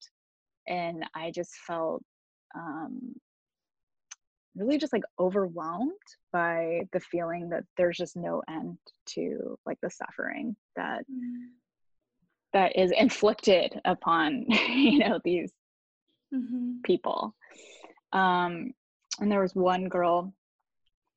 [0.69, 2.03] and i just felt
[2.55, 3.15] um,
[4.57, 5.93] really just like overwhelmed
[6.33, 11.47] by the feeling that there's just no end to like the suffering that mm.
[12.53, 15.53] that is inflicted upon you know these
[16.35, 16.73] mm-hmm.
[16.85, 17.35] people
[18.13, 18.73] um
[19.21, 20.33] and there was one girl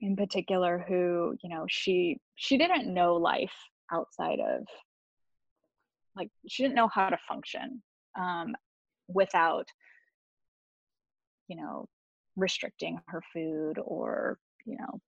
[0.02, 3.54] in particular who you know she she didn't know life
[3.92, 4.66] outside of
[6.20, 7.82] like she didn't know how to function
[8.20, 8.54] um,
[9.08, 9.68] without
[11.48, 11.88] you know
[12.36, 15.00] restricting her food or you know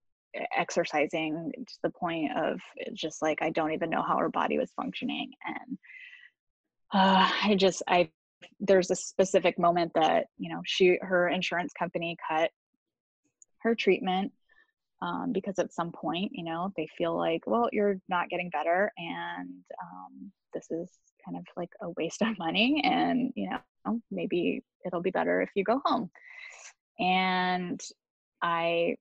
[0.57, 2.59] exercising to the point of
[2.93, 5.77] just like i don't even know how her body was functioning and
[6.93, 8.09] uh, i just i
[8.59, 12.49] there's a specific moment that you know she her insurance company cut
[13.59, 14.31] her treatment
[15.01, 18.91] um, because at some point, you know, they feel like, well, you're not getting better,
[18.97, 19.49] and
[19.81, 20.89] um, this is
[21.25, 25.49] kind of like a waste of money, and you know, maybe it'll be better if
[25.55, 26.09] you go home.
[26.99, 27.81] And
[28.41, 28.97] I,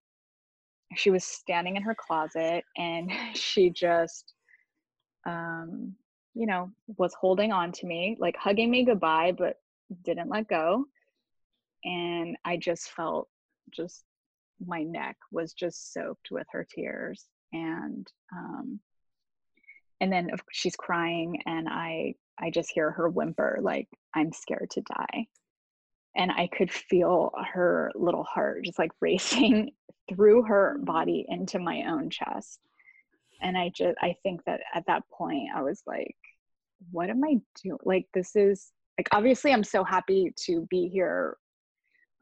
[0.96, 4.32] she was standing in her closet, and she just,
[5.26, 5.94] um,
[6.34, 9.56] you know, was holding on to me, like hugging me goodbye, but
[10.04, 10.86] didn't let go.
[11.84, 13.28] And I just felt
[13.70, 14.04] just
[14.66, 18.80] my neck was just soaked with her tears and um
[20.00, 24.82] and then she's crying and i i just hear her whimper like i'm scared to
[24.82, 25.26] die.
[26.16, 29.70] And i could feel her little heart just like racing
[30.08, 32.60] through her body into my own chest.
[33.40, 36.16] And i just i think that at that point i was like
[36.90, 41.36] what am i doing like this is like obviously i'm so happy to be here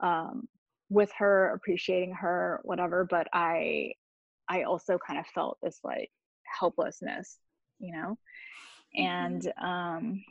[0.01, 0.48] um
[0.90, 3.92] with her appreciating her whatever but i
[4.48, 6.11] i also kind of felt this like
[6.59, 7.38] helplessness
[7.79, 8.16] you know
[8.94, 9.64] and mm-hmm.
[9.64, 10.24] um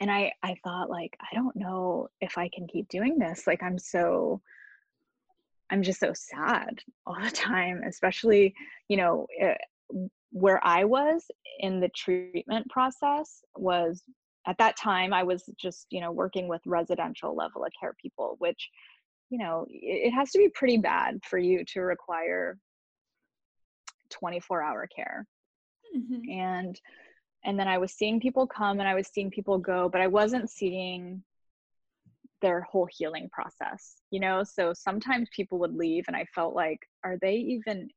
[0.00, 3.62] and i i thought like i don't know if i can keep doing this like
[3.62, 4.40] i'm so
[5.70, 8.54] i'm just so sad all the time especially
[8.88, 9.58] you know it,
[9.94, 9.98] eh,
[10.30, 11.26] where i was
[11.60, 14.02] in the treatment process was
[14.46, 18.36] at that time i was just you know working with residential level of care people
[18.38, 18.70] which
[19.30, 22.58] you know it, it has to be pretty bad for you to require
[24.10, 25.26] 24 hour care
[25.96, 26.30] mm-hmm.
[26.30, 26.80] and
[27.44, 30.06] and then i was seeing people come and i was seeing people go but i
[30.06, 31.22] wasn't seeing
[32.40, 36.80] their whole healing process you know so sometimes people would leave and i felt like
[37.04, 37.88] are they even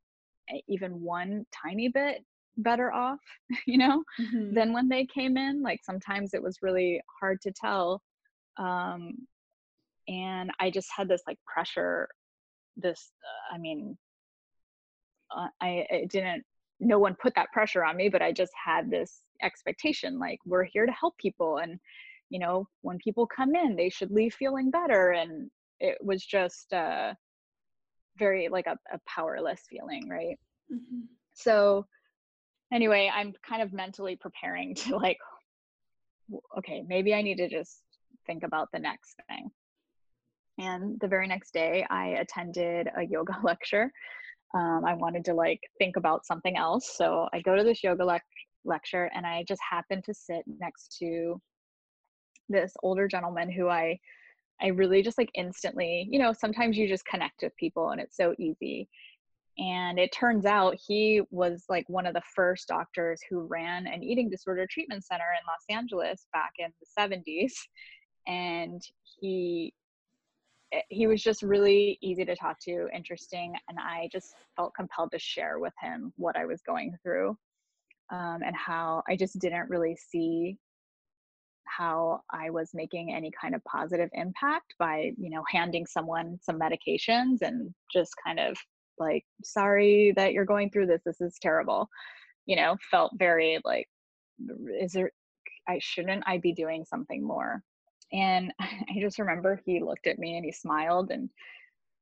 [0.68, 2.24] even one tiny bit
[2.58, 3.20] better off,
[3.66, 4.54] you know, mm-hmm.
[4.54, 5.62] than when they came in.
[5.62, 8.02] Like sometimes it was really hard to tell.
[8.58, 9.28] Um,
[10.08, 12.08] and I just had this like pressure,
[12.78, 13.98] this, uh, I mean,
[15.36, 16.44] uh, I it didn't,
[16.80, 20.66] no one put that pressure on me, but I just had this expectation like, we're
[20.66, 21.58] here to help people.
[21.58, 21.80] And,
[22.30, 25.12] you know, when people come in, they should leave feeling better.
[25.12, 27.14] And it was just, uh,
[28.18, 30.38] very like a, a powerless feeling, right?
[30.72, 31.02] Mm-hmm.
[31.34, 31.86] So
[32.74, 35.18] anyway, I'm kind of mentally preparing to like,
[36.58, 37.82] okay, maybe I need to just
[38.26, 39.50] think about the next thing.
[40.58, 43.92] And the very next day, I attended a yoga lecture.
[44.54, 46.96] Um, I wanted to like think about something else.
[46.96, 48.22] So I go to this yoga le-
[48.64, 51.42] lecture and I just happen to sit next to
[52.48, 54.00] this older gentleman who I
[54.62, 58.16] I really just like instantly, you know, sometimes you just connect with people and it's
[58.16, 58.88] so easy.
[59.58, 64.04] And it turns out he was like one of the first doctors who ran an
[64.04, 67.54] eating disorder treatment center in Los Angeles back in the 70s.
[68.28, 68.82] And
[69.20, 69.74] he
[70.74, 75.12] eh, he was just really easy to talk to, interesting, and I just felt compelled
[75.12, 77.38] to share with him what I was going through
[78.12, 80.58] um, and how I just didn't really see
[81.66, 86.60] how I was making any kind of positive impact by, you know, handing someone some
[86.60, 88.58] medications and just kind of
[89.00, 91.90] like sorry that you're going through this this is terrible
[92.46, 93.88] you know felt very like
[94.82, 95.12] is there
[95.68, 97.64] i shouldn't i be doing something more?
[98.14, 101.30] And i just remember he looked at me and he smiled and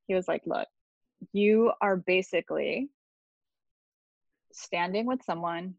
[0.08, 0.68] he was like look
[1.32, 2.90] you are basically
[4.52, 5.74] standing with someone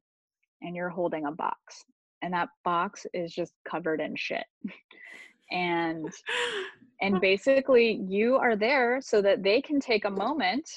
[0.63, 1.85] and you're holding a box
[2.25, 4.45] and that box is just covered in shit.
[5.51, 6.09] And
[7.03, 10.69] and basically you are there so that they can take a moment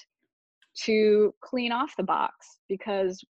[0.85, 3.23] to clean off the box because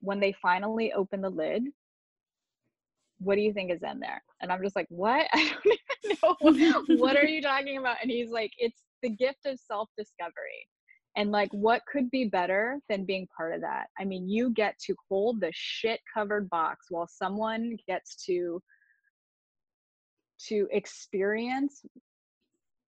[0.00, 1.64] when they finally open the lid,
[3.18, 4.22] what do you think is in there?
[4.40, 5.26] And I'm just like, what?
[5.32, 5.52] I
[6.22, 6.96] don't even know.
[6.96, 7.96] what are you talking about?
[8.02, 10.66] And he's like, it's the gift of self discovery.
[11.14, 13.88] And like, what could be better than being part of that?
[13.98, 18.62] I mean, you get to hold the shit covered box while someone gets to
[20.48, 21.84] to experience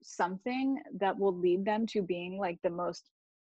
[0.02, 3.04] something that will lead them to being like the most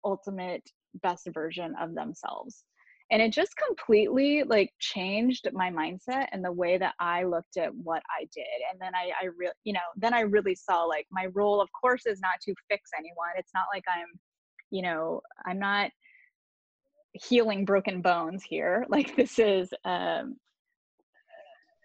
[0.05, 0.63] ultimate
[1.03, 2.65] best version of themselves.
[3.11, 7.75] And it just completely like changed my mindset and the way that i looked at
[7.75, 8.47] what i did.
[8.71, 11.69] And then i i really you know then i really saw like my role of
[11.79, 13.31] course is not to fix anyone.
[13.37, 14.19] It's not like i'm
[14.71, 15.91] you know i'm not
[17.13, 18.87] healing broken bones here.
[18.91, 20.37] Like this is um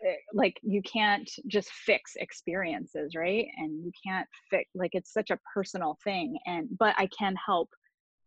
[0.08, 3.48] eh, like you can't just fix experiences right?
[3.58, 6.38] And you can't fix like it's such a personal thing.
[6.46, 7.70] And but i can help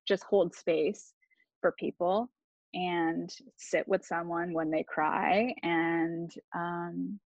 [0.07, 1.13] just hold space
[1.61, 2.29] for people
[2.75, 7.19] and sit with someone when they cry and um,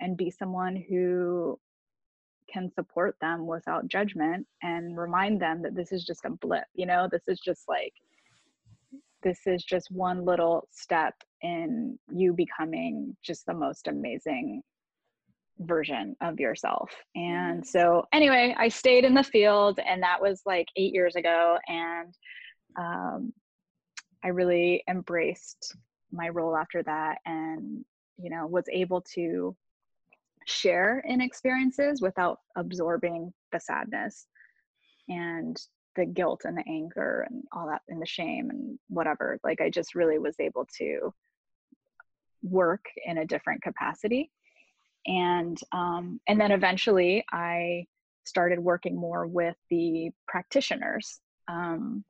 [0.00, 1.58] and be someone who
[2.52, 6.86] can support them without judgment and remind them that this is just a blip you
[6.86, 7.08] know?
[7.10, 7.92] This is just like
[9.22, 14.62] this is just one little step in you becoming just the most amazing
[15.60, 16.90] version of yourself.
[17.14, 21.58] And so, anyway, I stayed in the field, and that was like eight years ago.
[21.68, 22.14] And
[22.78, 23.32] um,
[24.24, 25.76] I really embraced
[26.12, 27.84] my role after that and,
[28.18, 29.54] you know, was able to
[30.46, 34.26] share in experiences without absorbing the sadness
[35.08, 35.60] and
[35.96, 39.38] the guilt and the anger and all that and the shame and whatever.
[39.44, 41.12] Like, I just really was able to
[42.42, 44.30] work in a different capacity
[45.06, 47.84] and um, and then eventually i
[48.24, 52.04] started working more with the practitioners um,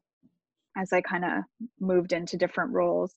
[0.76, 1.44] as i kind of
[1.80, 3.14] moved into different roles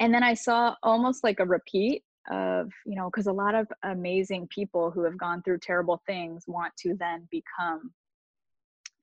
[0.00, 3.68] and then i saw almost like a repeat of you know because a lot of
[3.84, 7.92] amazing people who have gone through terrible things want to then become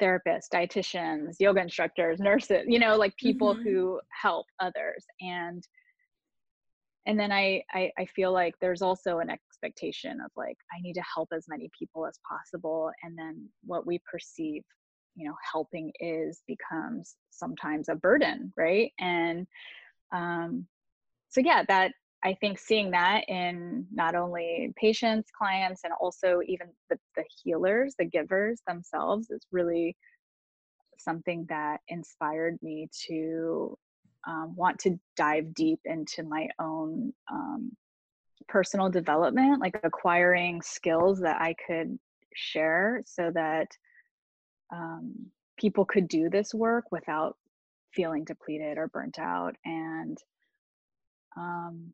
[0.02, 3.64] therapists dietitians yoga instructors nurses you know like people mm-hmm.
[3.64, 5.66] who help others and
[7.06, 10.94] and then I, I i feel like there's also an expectation of like i need
[10.94, 12.92] to help as many people as possible.
[13.04, 14.64] And then what we perceive
[15.16, 18.92] you know helping is becomes sometimes a burden right?
[19.00, 19.48] And
[20.14, 20.66] um
[21.30, 21.92] so yeah that
[22.24, 27.96] i think seeing that in not only patients clients and also even the, the healers
[27.98, 29.96] the givers themselves is really
[31.00, 33.78] something that inspired me to
[34.26, 37.72] um, want to dive deep into my own um,
[38.48, 41.98] personal development, like acquiring skills that I could
[42.36, 43.68] share so that
[44.72, 45.14] um,
[45.58, 47.38] people could do this work without
[47.92, 49.56] feeling depleted or burnt out.
[49.66, 50.18] And
[51.38, 51.94] um,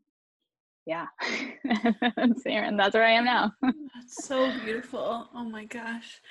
[0.85, 1.07] yeah,
[1.63, 3.51] and that's where I am now.
[3.61, 5.29] that's so beautiful.
[5.33, 6.21] Oh my gosh.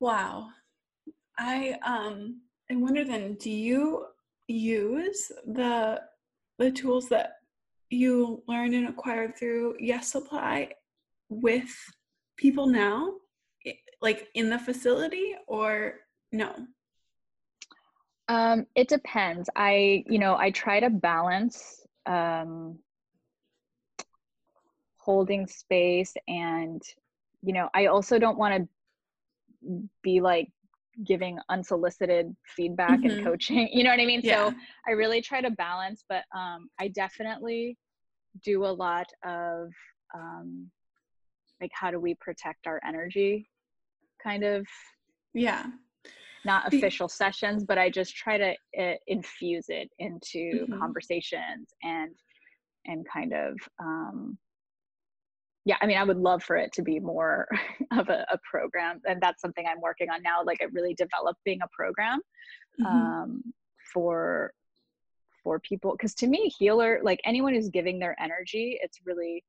[0.00, 0.48] Wow.
[1.38, 2.40] I um
[2.70, 4.06] I wonder then, do you
[4.48, 6.00] use the
[6.58, 7.34] the tools that
[7.90, 10.70] you learned and acquired through Yes Supply
[11.28, 11.74] with
[12.36, 13.12] people now,
[14.00, 15.94] like in the facility, or
[16.32, 16.54] no?
[18.28, 19.48] Um, it depends.
[19.54, 22.78] I, you know, I try to balance um,
[24.96, 26.82] holding space and,
[27.42, 28.68] you know, I also don't want
[29.62, 30.48] to be like
[31.04, 33.10] giving unsolicited feedback mm-hmm.
[33.10, 34.48] and coaching you know what i mean yeah.
[34.48, 34.54] so
[34.88, 37.76] i really try to balance but um, i definitely
[38.44, 39.70] do a lot of
[40.14, 40.70] um,
[41.60, 43.48] like how do we protect our energy
[44.22, 44.66] kind of
[45.34, 45.66] yeah
[46.44, 50.78] not official sessions but i just try to uh, infuse it into mm-hmm.
[50.78, 52.14] conversations and
[52.86, 54.38] and kind of um,
[55.66, 57.48] yeah, I mean, I would love for it to be more
[57.90, 60.42] of a, a program, and that's something I'm working on now.
[60.44, 62.20] Like, really developing a program
[62.80, 62.86] mm-hmm.
[62.86, 63.42] um,
[63.92, 64.54] for
[65.42, 69.44] for people, because to me, healer, like anyone who's giving their energy, it's really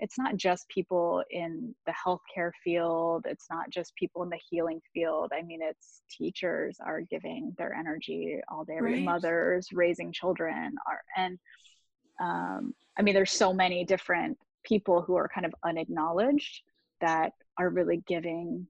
[0.00, 4.80] it's not just people in the healthcare field it's not just people in the healing
[4.92, 9.04] field i mean it's teachers are giving their energy all day right.
[9.04, 11.38] mothers raising children are and
[12.20, 16.62] um, i mean there's so many different people who are kind of unacknowledged
[17.00, 18.66] that are really giving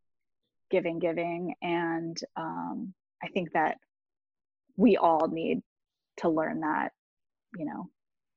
[0.71, 1.55] giving giving.
[1.63, 3.79] And um, i think that
[4.77, 5.63] we all need
[6.19, 6.93] to learn that
[7.57, 7.89] you know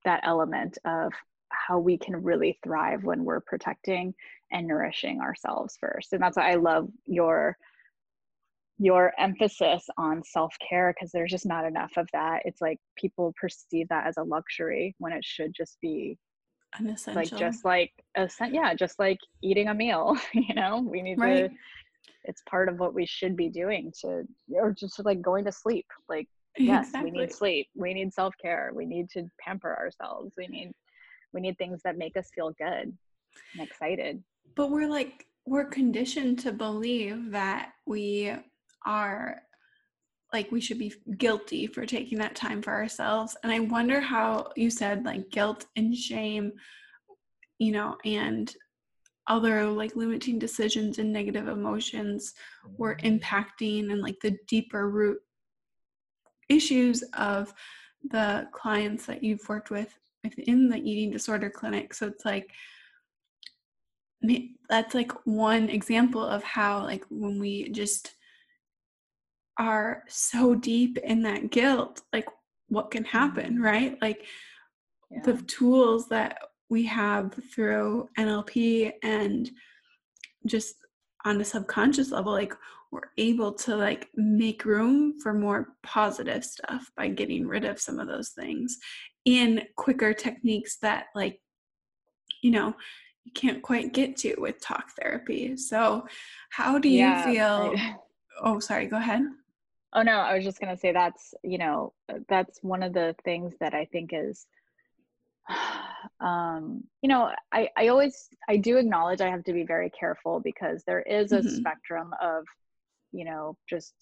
[0.06, 1.12] that element of
[1.50, 4.14] how we can really thrive when we're protecting
[4.52, 6.14] and nourishing ourselves first.
[6.14, 7.58] And that's why i love your
[8.80, 12.44] your emphasis on self-care because there's just not enough of that.
[12.46, 16.20] It's like people perceive that as a luxury when it should just be
[16.80, 17.22] an essential.
[17.22, 21.50] like just like a yeah just like eating a meal you know we need right.
[21.50, 21.56] to
[22.26, 25.86] it's part of what we should be doing to or just like going to sleep
[26.10, 27.12] like yes exactly.
[27.12, 30.72] we need sleep we need self-care we need to pamper ourselves we need
[31.34, 32.92] we need things that make us feel good
[33.54, 34.22] and excited
[34.56, 38.34] but we're like we're conditioned to believe that we
[38.86, 39.42] are
[40.34, 44.50] like we should be guilty for taking that time for ourselves and i wonder how
[44.56, 46.52] you said like guilt and shame
[47.60, 48.56] you know and
[49.28, 52.34] other like limiting decisions and negative emotions
[52.78, 55.20] were impacting and like the deeper root
[56.50, 57.54] issues of
[58.10, 62.52] the clients that you've worked with within the eating disorder clinic so it's like
[64.70, 68.14] that's like one example of how like when we just
[69.58, 72.28] are so deep in that guilt, like
[72.70, 73.64] what can happen, mm-hmm.
[73.64, 73.98] right?
[74.02, 74.26] Like
[75.10, 75.22] yeah.
[75.24, 76.38] the tools that
[76.70, 79.50] we have through NLP and
[80.46, 80.76] just
[81.26, 82.54] on a subconscious level like
[82.92, 88.00] we're able to like make room for more positive stuff by getting rid of some
[88.00, 88.78] of those things
[89.26, 91.42] in quicker techniques that like
[92.42, 92.74] you know
[93.26, 96.06] you can't quite get to with talk therapy so
[96.50, 97.96] how do you yeah, feel right.
[98.44, 99.22] oh sorry go ahead
[99.94, 101.94] oh no i was just going to say that's you know
[102.28, 104.48] that's one of the things that i think is
[106.20, 110.40] um, you know, I, I always, I do acknowledge I have to be very careful
[110.40, 111.56] because there is a mm-hmm.
[111.56, 112.44] spectrum of,
[113.12, 113.94] you know, just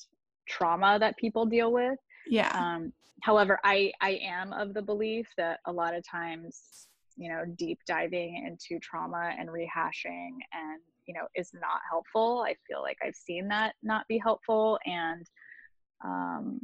[0.47, 1.97] trauma that people deal with.
[2.27, 2.51] Yeah.
[2.53, 7.43] Um, however, I, I am of the belief that a lot of times, you know,
[7.57, 12.43] deep diving into trauma and rehashing and, you know, is not helpful.
[12.45, 14.79] I feel like I've seen that not be helpful.
[14.85, 15.25] And,
[16.03, 16.59] um,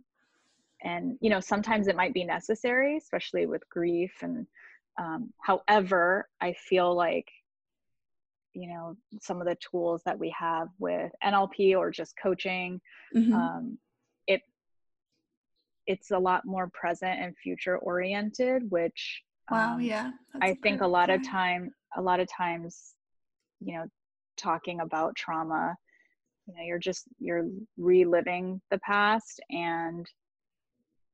[0.83, 4.45] and you know sometimes it might be necessary especially with grief and
[4.99, 7.27] um, however, I feel like,
[8.53, 12.81] you know, some of the tools that we have with NLP or just coaching,
[13.15, 13.33] mm-hmm.
[13.33, 13.77] um,
[14.27, 14.41] it
[15.87, 20.11] it's a lot more present and future oriented, which wow, um, yeah,
[20.41, 21.21] I think a lot point.
[21.21, 22.93] of time, a lot of times,
[23.61, 23.85] you know,
[24.37, 25.75] talking about trauma,
[26.51, 27.47] you know, you're just you're
[27.77, 30.05] reliving the past and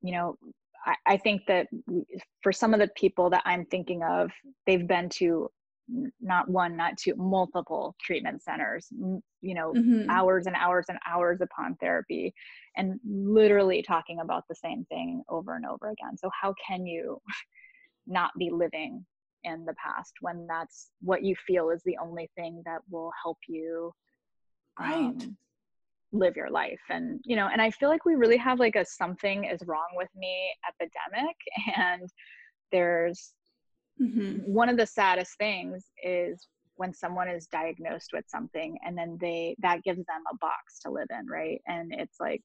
[0.01, 0.37] you know
[0.85, 1.67] I, I think that
[2.41, 4.31] for some of the people that I'm thinking of,
[4.65, 5.49] they've been to
[6.21, 8.87] not one, not two, multiple treatment centers,
[9.41, 10.09] you know, mm-hmm.
[10.09, 12.33] hours and hours and hours upon therapy,
[12.75, 16.17] and literally talking about the same thing over and over again.
[16.17, 17.21] So, how can you
[18.07, 19.05] not be living
[19.43, 23.37] in the past when that's what you feel is the only thing that will help
[23.47, 23.93] you?
[24.79, 24.95] Right.
[24.95, 25.37] Um,
[26.13, 28.85] live your life and you know and i feel like we really have like a
[28.85, 31.35] something is wrong with me epidemic
[31.75, 32.09] and
[32.71, 33.33] there's
[34.01, 34.37] mm-hmm.
[34.51, 39.55] one of the saddest things is when someone is diagnosed with something and then they
[39.59, 42.41] that gives them a box to live in right and it's like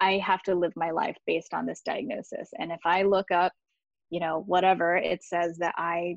[0.00, 3.52] i have to live my life based on this diagnosis and if i look up
[4.08, 6.16] you know whatever it says that i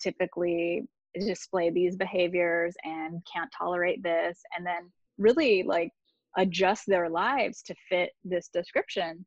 [0.00, 0.84] typically
[1.24, 5.90] display these behaviors and can't tolerate this and then really like
[6.36, 9.24] adjust their lives to fit this description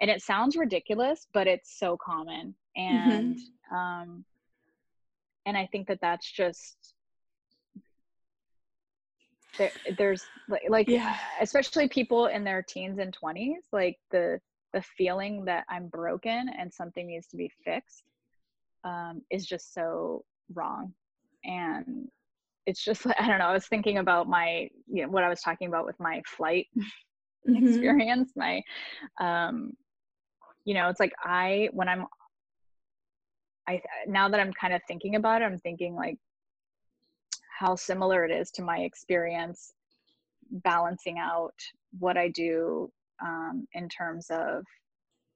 [0.00, 3.76] and it sounds ridiculous but it's so common and mm-hmm.
[3.76, 4.24] um
[5.46, 6.94] and i think that that's just
[9.56, 11.16] there, there's like, like yeah.
[11.40, 14.40] especially people in their teens and 20s like the
[14.72, 18.02] the feeling that i'm broken and something needs to be fixed
[18.84, 20.24] um, is just so
[20.54, 20.92] wrong
[21.44, 22.08] and
[22.66, 23.46] it's just i don't know.
[23.46, 26.66] I was thinking about my, you know, what I was talking about with my flight
[26.76, 27.66] mm-hmm.
[27.66, 28.32] experience.
[28.36, 28.62] My,
[29.20, 29.72] um,
[30.64, 32.04] you know, it's like I, when I'm,
[33.66, 36.18] I, now that I'm kind of thinking about it, I'm thinking like
[37.58, 39.72] how similar it is to my experience
[40.50, 41.54] balancing out
[41.98, 42.90] what I do
[43.22, 44.64] um, in terms of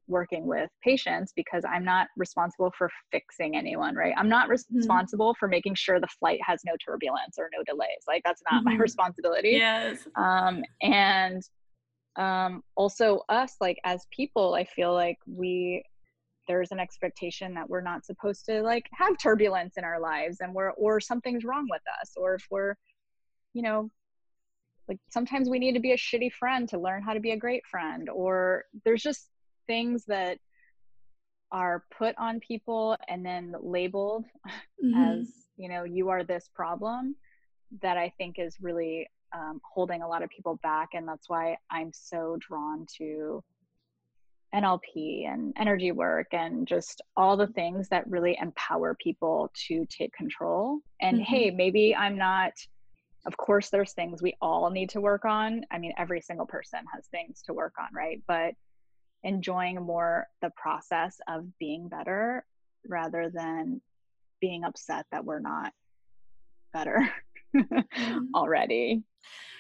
[0.09, 4.15] working with patients because I'm not responsible for fixing anyone, right?
[4.17, 4.77] I'm not mm-hmm.
[4.77, 8.05] responsible for making sure the flight has no turbulence or no delays.
[8.07, 8.75] Like that's not mm-hmm.
[8.75, 9.51] my responsibility.
[9.51, 10.07] Yes.
[10.17, 11.43] Um, and
[12.17, 15.85] um, also us, like as people, I feel like we
[16.49, 20.53] there's an expectation that we're not supposed to like have turbulence in our lives and
[20.53, 22.75] we're or something's wrong with us or if we're
[23.55, 23.89] you know
[24.89, 27.37] like sometimes we need to be a shitty friend to learn how to be a
[27.37, 29.29] great friend or there's just
[29.67, 30.39] things that
[31.53, 34.25] are put on people and then labeled
[34.85, 34.95] mm-hmm.
[34.95, 37.15] as you know you are this problem
[37.83, 41.57] that i think is really um, holding a lot of people back and that's why
[41.71, 43.43] i'm so drawn to
[44.55, 50.13] nlp and energy work and just all the things that really empower people to take
[50.13, 51.35] control and mm-hmm.
[51.35, 52.53] hey maybe i'm not
[53.27, 56.81] of course there's things we all need to work on i mean every single person
[56.93, 58.55] has things to work on right but
[59.25, 62.45] enjoying more the process of being better
[62.89, 63.81] rather than
[64.41, 65.73] being upset that we're not
[66.73, 67.09] better
[67.55, 68.19] mm-hmm.
[68.35, 69.03] already.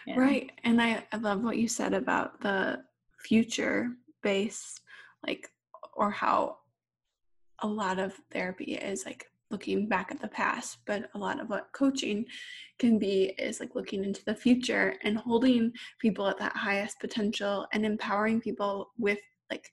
[0.06, 0.18] Yeah.
[0.18, 0.50] Right.
[0.64, 2.82] And I, I love what you said about the
[3.20, 3.90] future
[4.22, 4.80] base,
[5.24, 5.48] like,
[5.94, 6.56] or how
[7.60, 11.48] a lot of therapy is like looking back at the past, but a lot of
[11.48, 12.24] what coaching
[12.78, 17.66] can be is like looking into the future and holding people at that highest potential
[17.72, 19.18] and empowering people with
[19.52, 19.70] like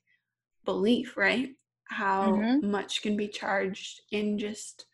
[0.65, 1.49] belief, right?
[1.85, 2.69] How mm-hmm.
[2.69, 4.85] much can be charged in just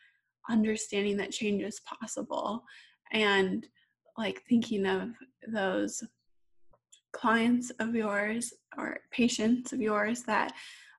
[0.49, 2.63] understanding that change is possible
[3.11, 3.65] and
[4.17, 5.09] like thinking of
[5.47, 6.03] those
[7.13, 10.51] clients of yours or patients of yours that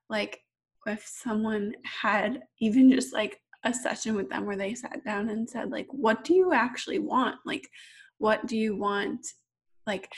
[0.09, 0.41] like
[0.85, 5.49] if someone had even just like a session with them where they sat down and
[5.49, 7.67] said like what do you actually want like
[8.17, 9.25] what do you want
[9.85, 10.11] like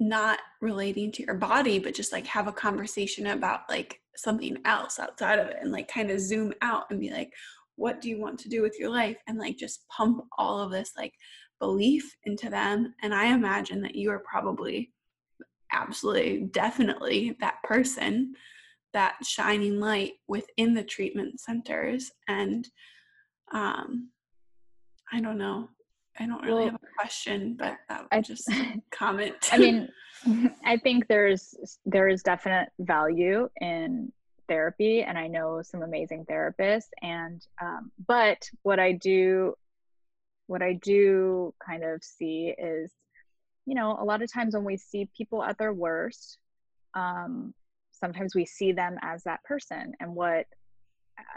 [0.00, 4.98] not relating to your body but just like have a conversation about like something else
[4.98, 7.32] outside of it and like kind of zoom out and be like
[7.76, 9.16] what do you want to do with your life?
[9.26, 11.12] and like just pump all of this like
[11.60, 12.94] belief into them.
[13.02, 14.92] And i imagine that you are probably
[15.72, 18.34] absolutely definitely that person
[18.92, 22.10] that shining light within the treatment centers.
[22.28, 22.68] And
[23.52, 24.10] um
[25.12, 25.68] i don't know
[26.18, 28.50] i don't really well, have a question but that was I, just
[28.90, 29.34] comment.
[29.52, 29.88] I mean
[30.64, 31.54] i think there's
[31.84, 34.12] there is definite value in
[34.48, 39.54] therapy and i know some amazing therapists and um, but what i do
[40.46, 42.92] what i do kind of see is
[43.66, 46.38] you know a lot of times when we see people at their worst
[46.94, 47.52] um,
[47.90, 50.46] sometimes we see them as that person and what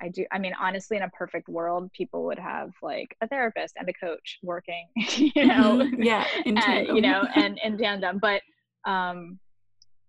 [0.01, 3.75] I do I mean honestly in a perfect world people would have like a therapist
[3.77, 6.01] and a coach working you know mm-hmm.
[6.01, 8.41] yeah and, you know and in tandem but
[8.85, 9.39] um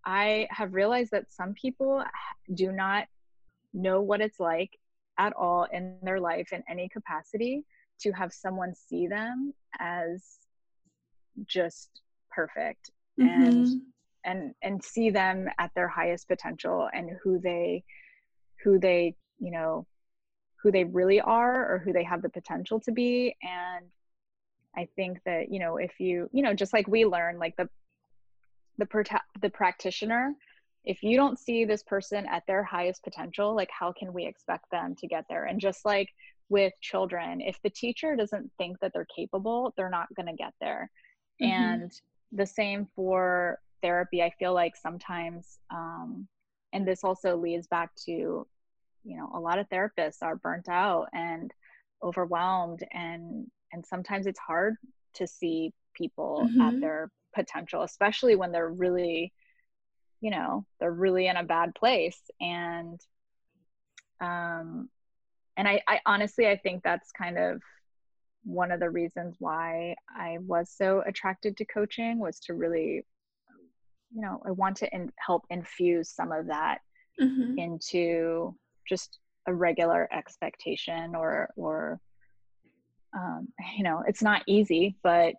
[0.04, 2.02] I have realized that some people
[2.54, 3.06] do not
[3.74, 4.70] know what it's like
[5.18, 7.64] at all in their life in any capacity
[8.00, 10.24] to have someone see them as
[11.46, 12.00] just
[12.30, 12.90] perfect
[13.20, 13.42] mm-hmm.
[13.42, 13.82] and
[14.24, 17.82] and and see them at their highest potential and who they
[18.62, 19.86] who they you know
[20.62, 23.36] who they really are or who they have the potential to be.
[23.42, 23.86] And
[24.76, 27.68] i think that you know if you you know just like we learn like the
[28.76, 30.34] the prote- the practitioner
[30.84, 34.70] if you don't see this person at their highest potential like how can we expect
[34.70, 35.44] them to get there?
[35.44, 36.08] And just like
[36.48, 40.54] with children if the teacher doesn't think that they're capable they're not going to get
[40.60, 40.90] there.
[41.42, 41.52] Mm-hmm.
[41.52, 41.92] and
[42.32, 46.26] the same for therapy i feel like sometimes um,
[46.72, 48.46] and this also leads back to
[49.08, 51.50] you know a lot of therapists are burnt out and
[52.04, 54.74] overwhelmed and and sometimes it's hard
[55.14, 56.60] to see people mm-hmm.
[56.60, 59.32] at their potential especially when they're really
[60.20, 63.00] you know they're really in a bad place and
[64.20, 64.88] um
[65.56, 67.62] and I, I honestly i think that's kind of
[68.44, 73.02] one of the reasons why i was so attracted to coaching was to really
[74.14, 76.80] you know i want to in, help infuse some of that
[77.20, 77.58] mm-hmm.
[77.58, 78.54] into
[78.88, 82.00] just a regular expectation or or
[83.16, 85.34] um, you know it's not easy but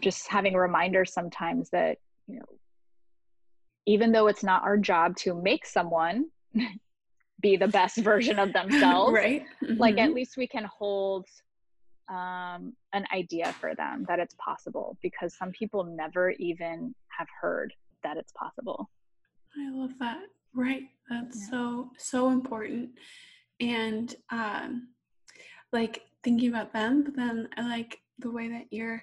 [0.00, 2.44] just having a reminder sometimes that you know
[3.86, 6.26] even though it's not our job to make someone
[7.40, 9.76] be the best version of themselves right mm-hmm.
[9.80, 11.26] like at least we can hold
[12.10, 17.72] um, an idea for them that it's possible because some people never even have heard
[18.02, 18.90] that it's possible.
[19.56, 20.22] I love that.
[20.54, 20.84] Right.
[21.08, 21.50] That's yeah.
[21.50, 22.90] so, so important.
[23.60, 24.88] And um,
[25.72, 29.02] like thinking about them, but then I like the way that you're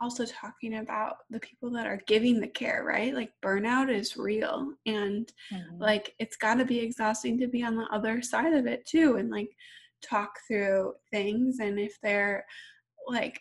[0.00, 3.14] also talking about the people that are giving the care, right?
[3.14, 5.78] Like burnout is real and mm-hmm.
[5.78, 9.16] like it's got to be exhausting to be on the other side of it too.
[9.16, 9.48] And like,
[10.02, 12.44] talk through things and if they're
[13.06, 13.40] like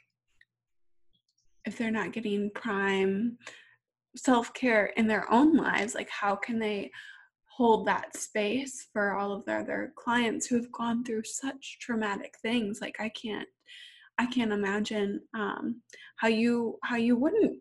[1.66, 3.38] if they're not getting prime
[4.16, 6.90] self-care in their own lives like how can they
[7.56, 12.36] hold that space for all of their other clients who have gone through such traumatic
[12.42, 13.48] things like i can't
[14.18, 15.82] i can't imagine um,
[16.18, 17.60] how you how you wouldn't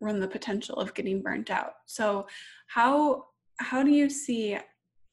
[0.00, 2.26] run the potential of getting burnt out so
[2.66, 3.24] how
[3.58, 4.58] how do you see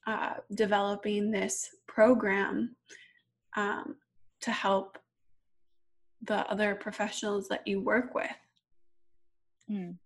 [0.06, 2.76] uh, developing this program
[3.56, 3.96] um,
[4.40, 4.98] to help
[6.22, 8.30] the other professionals that you work with?
[9.70, 9.96] Mm.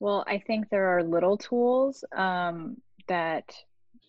[0.00, 2.76] Well, I think there are little tools um,
[3.08, 3.44] that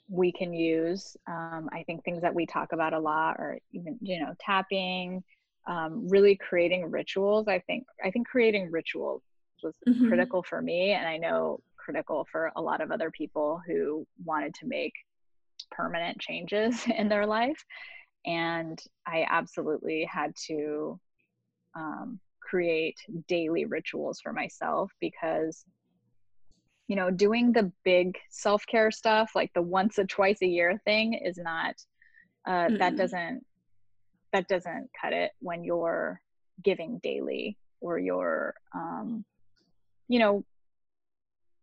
[0.08, 1.16] we can use.
[1.28, 5.24] Um, I think things that we talk about a lot are even, you know, tapping,
[5.68, 7.48] um, really creating rituals.
[7.48, 9.22] I think I think creating rituals
[9.62, 10.08] was mm-hmm.
[10.08, 14.54] critical for me, and I know critical for a lot of other people who wanted
[14.56, 14.94] to make
[15.72, 17.64] permanent changes in their life
[18.26, 21.00] and I absolutely had to
[21.76, 22.98] um, create
[23.28, 25.64] daily rituals for myself because
[26.90, 31.14] you know doing the big self-care stuff like the once or twice a year thing
[31.14, 31.76] is not
[32.48, 32.78] uh, mm-hmm.
[32.78, 33.46] that doesn't
[34.34, 36.20] that doesn't cut it when you're
[36.64, 39.24] giving daily or you're um,
[40.08, 40.44] you know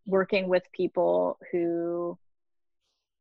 [0.07, 2.17] working with people who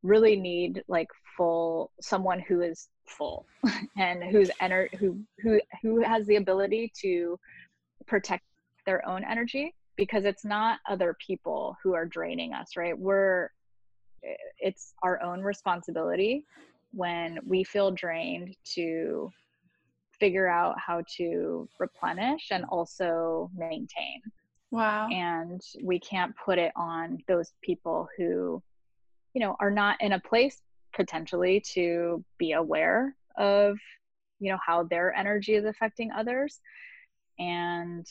[0.03, 3.47] really need like full someone who is full
[3.97, 7.39] and who's ener- who who who has the ability to
[8.05, 8.43] protect
[8.85, 13.49] their own energy because it's not other people who are draining us right we're
[14.59, 16.45] it's our own responsibility
[16.91, 19.29] when we feel drained to
[20.19, 24.21] figure out how to replenish and also maintain.
[24.71, 25.07] Wow.
[25.09, 28.61] And we can't put it on those people who,
[29.33, 30.61] you know, are not in a place
[30.93, 33.77] potentially to be aware of,
[34.39, 36.59] you know, how their energy is affecting others.
[37.37, 38.05] And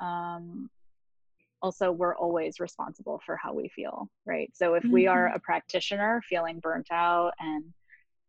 [0.00, 0.68] um,
[1.62, 4.50] also, we're always responsible for how we feel, right?
[4.54, 5.36] So if we are mm-hmm.
[5.36, 7.64] a practitioner feeling burnt out and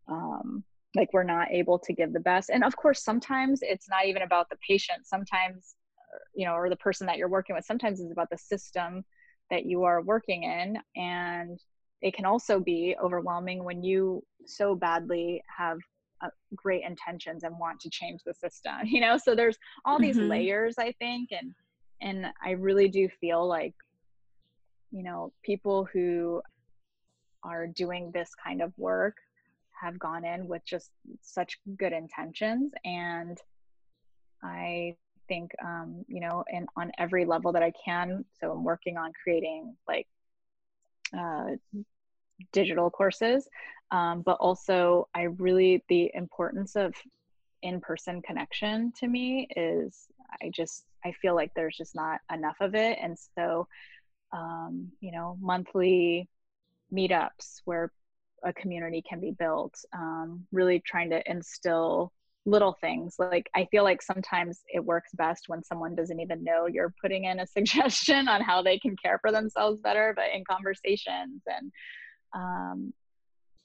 [0.08, 0.64] um,
[0.96, 4.22] like we're not able to give the best and of course sometimes it's not even
[4.22, 5.76] about the patient sometimes
[6.34, 9.04] you know or the person that you're working with sometimes it's about the system
[9.52, 11.60] that you are working in and
[12.02, 15.78] it can also be overwhelming when you so badly have
[16.26, 20.18] uh, great intentions and want to change the system you know so there's all these
[20.18, 20.30] mm-hmm.
[20.30, 21.54] layers i think and
[22.02, 23.74] and i really do feel like
[24.92, 26.42] you know people who
[27.44, 29.18] are doing this kind of work
[29.80, 33.40] have gone in with just such good intentions and
[34.44, 34.96] i
[35.28, 39.12] think um, you know and on every level that i can so i'm working on
[39.24, 40.08] creating like
[41.18, 41.48] uh,
[42.52, 43.48] digital courses
[43.92, 46.94] um, but also i really the importance of
[47.64, 50.08] in-person connection to me is
[50.42, 52.98] i just i feel like there's just not enough of it.
[53.02, 53.68] And so
[54.34, 56.28] um, you know monthly
[56.94, 57.92] meetups where
[58.44, 62.12] a community can be built um, really trying to instill
[62.46, 63.16] little things.
[63.18, 67.26] Like i feel like sometimes it works best when someone doesn't even know you're putting
[67.26, 71.72] in a suggestion on how they can care for themselves better but in conversations and
[72.34, 72.94] um,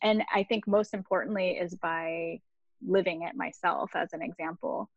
[0.03, 2.39] and i think most importantly is by
[2.87, 4.91] living it myself as an example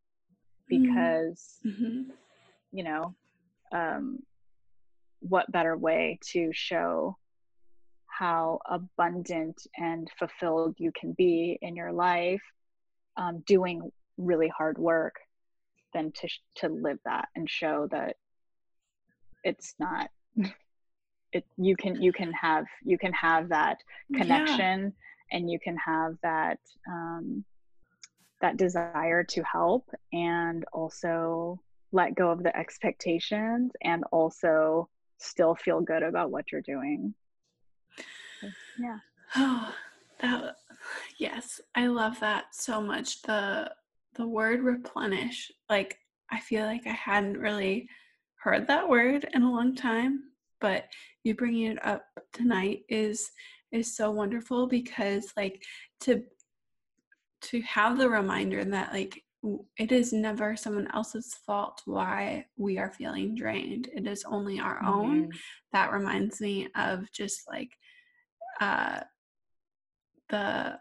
[0.71, 0.83] mm-hmm.
[0.83, 2.11] because mm-hmm.
[2.71, 3.15] you know
[3.71, 4.19] um,
[5.19, 7.17] what better way to show
[8.07, 12.41] how abundant and fulfilled you can be in your life
[13.17, 15.15] um, doing really hard work
[15.93, 18.15] than to to live that and show that
[19.43, 20.09] it's not
[21.33, 23.77] it you can you can have you can have that
[24.15, 25.37] connection yeah.
[25.37, 26.59] and you can have that
[26.89, 27.43] um,
[28.41, 31.59] that desire to help and also
[31.91, 37.13] let go of the expectations and also still feel good about what you're doing
[38.79, 38.97] yeah.
[39.35, 39.73] Oh,
[40.19, 40.55] that
[41.17, 43.21] yes, I love that so much.
[43.23, 43.71] The
[44.15, 45.97] the word replenish, like
[46.31, 47.89] I feel like I hadn't really
[48.35, 50.23] heard that word in a long time,
[50.63, 50.85] but
[51.25, 53.29] you bringing it up tonight is
[53.71, 55.61] is so wonderful because like
[55.99, 56.23] to
[57.41, 59.21] to have the reminder that like
[59.77, 64.77] it is never someone else's fault why we are feeling drained it is only our
[64.77, 64.87] mm-hmm.
[64.87, 65.29] own
[65.73, 67.69] that reminds me of just like
[68.61, 69.01] uh,
[70.29, 70.79] the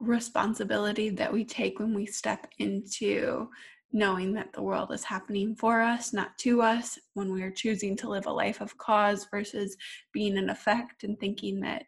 [0.00, 3.46] responsibility that we take when we step into
[3.92, 7.96] knowing that the world is happening for us, not to us, when we are choosing
[7.96, 9.76] to live a life of cause versus
[10.12, 11.84] being an effect and thinking that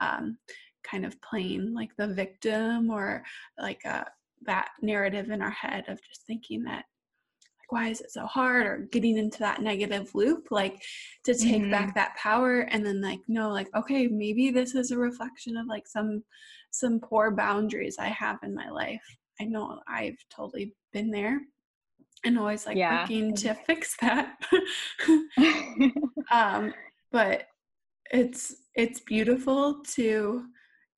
[0.00, 0.36] um,
[0.82, 3.22] kind of playing like the victim or
[3.58, 4.04] like uh,
[4.42, 6.84] that narrative in our head of just thinking that
[7.60, 10.82] like why is it so hard or getting into that negative loop like
[11.24, 11.70] to take mm-hmm.
[11.70, 15.66] back that power and then like no like okay maybe this is a reflection of
[15.66, 16.22] like some
[16.70, 21.40] some poor boundaries i have in my life i know i've totally been there
[22.24, 23.02] and always like yeah.
[23.02, 24.36] working to fix that
[26.30, 26.72] um
[27.12, 27.44] but
[28.10, 30.44] it's it's beautiful to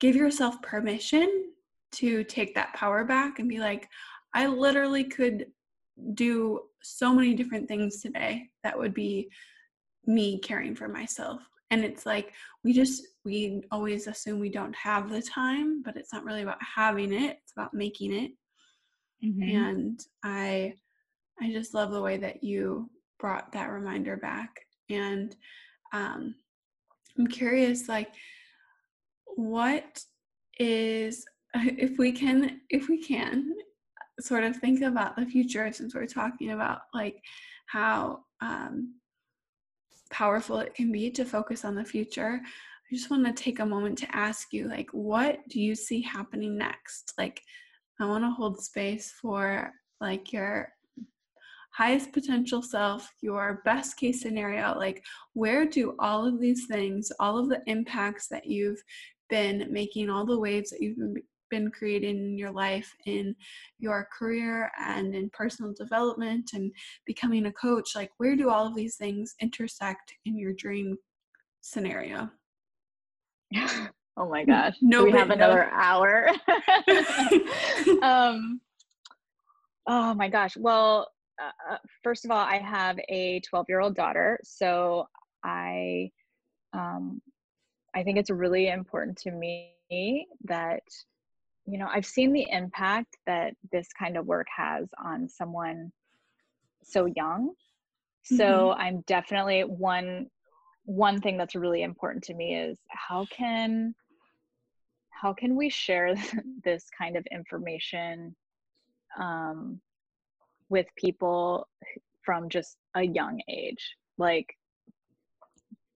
[0.00, 1.50] give yourself permission
[1.92, 3.88] to take that power back and be like
[4.34, 5.46] i literally could
[6.14, 9.28] do so many different things today that would be
[10.06, 12.32] me caring for myself and it's like
[12.62, 16.62] we just we always assume we don't have the time but it's not really about
[16.62, 18.30] having it it's about making it
[19.22, 19.42] mm-hmm.
[19.42, 20.72] and i
[21.42, 25.36] i just love the way that you brought that reminder back and
[25.92, 26.34] um
[27.18, 28.12] i'm curious like
[29.34, 30.00] what
[30.58, 33.52] is if we can if we can
[34.20, 37.20] sort of think about the future since we're talking about like
[37.66, 38.94] how um,
[40.10, 42.40] powerful it can be to focus on the future
[42.90, 46.02] i just want to take a moment to ask you like what do you see
[46.02, 47.12] happening next?
[47.18, 47.40] Like
[48.00, 50.68] i want to hold space for like your
[51.72, 57.38] highest potential self your best case scenario like where do all of these things all
[57.38, 58.82] of the impacts that you've
[59.28, 61.14] been making all the waves that you've been
[61.48, 63.32] been creating in your life in
[63.78, 66.72] your career and in personal development and
[67.04, 70.96] becoming a coach like where do all of these things intersect in your dream
[71.60, 72.28] scenario
[74.18, 74.76] Oh my gosh.
[74.80, 75.34] No, we have no.
[75.34, 76.30] another hour.
[78.02, 78.62] um,
[79.86, 80.56] oh my gosh.
[80.56, 84.40] Well, uh, uh, first of all, I have a 12 year old daughter.
[84.42, 85.06] So
[85.44, 86.10] I,
[86.72, 87.20] um,
[87.94, 90.82] I think it's really important to me that,
[91.66, 95.92] you know, I've seen the impact that this kind of work has on someone
[96.82, 97.52] so young.
[98.22, 98.76] So Mhm.
[98.78, 100.30] I'm definitely one
[100.86, 103.94] one thing that's really important to me is how can
[105.10, 106.14] how can we share
[106.64, 108.34] this kind of information
[109.20, 109.80] um,
[110.68, 111.68] with people
[112.24, 114.56] from just a young age like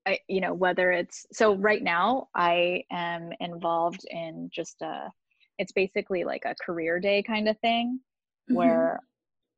[0.06, 5.10] I, you know whether it's so right now i am involved in just a
[5.58, 8.00] it's basically like a career day kind of thing
[8.50, 8.56] Mhm.
[8.56, 9.00] where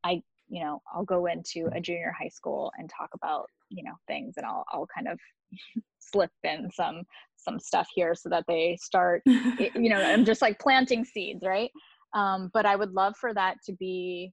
[0.02, 3.94] i you know i'll go into a junior high school and talk about you know
[4.06, 5.18] things and i'll i'll kind of
[5.98, 7.02] slip in some
[7.36, 11.70] some stuff here so that they start you know i'm just like planting seeds right?
[12.14, 14.32] Um, but i would love for that to be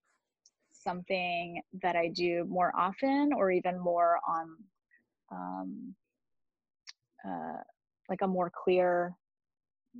[0.71, 4.55] something that i do more often or even more on
[5.31, 5.95] um,
[7.27, 7.61] uh,
[8.09, 9.13] like a more clear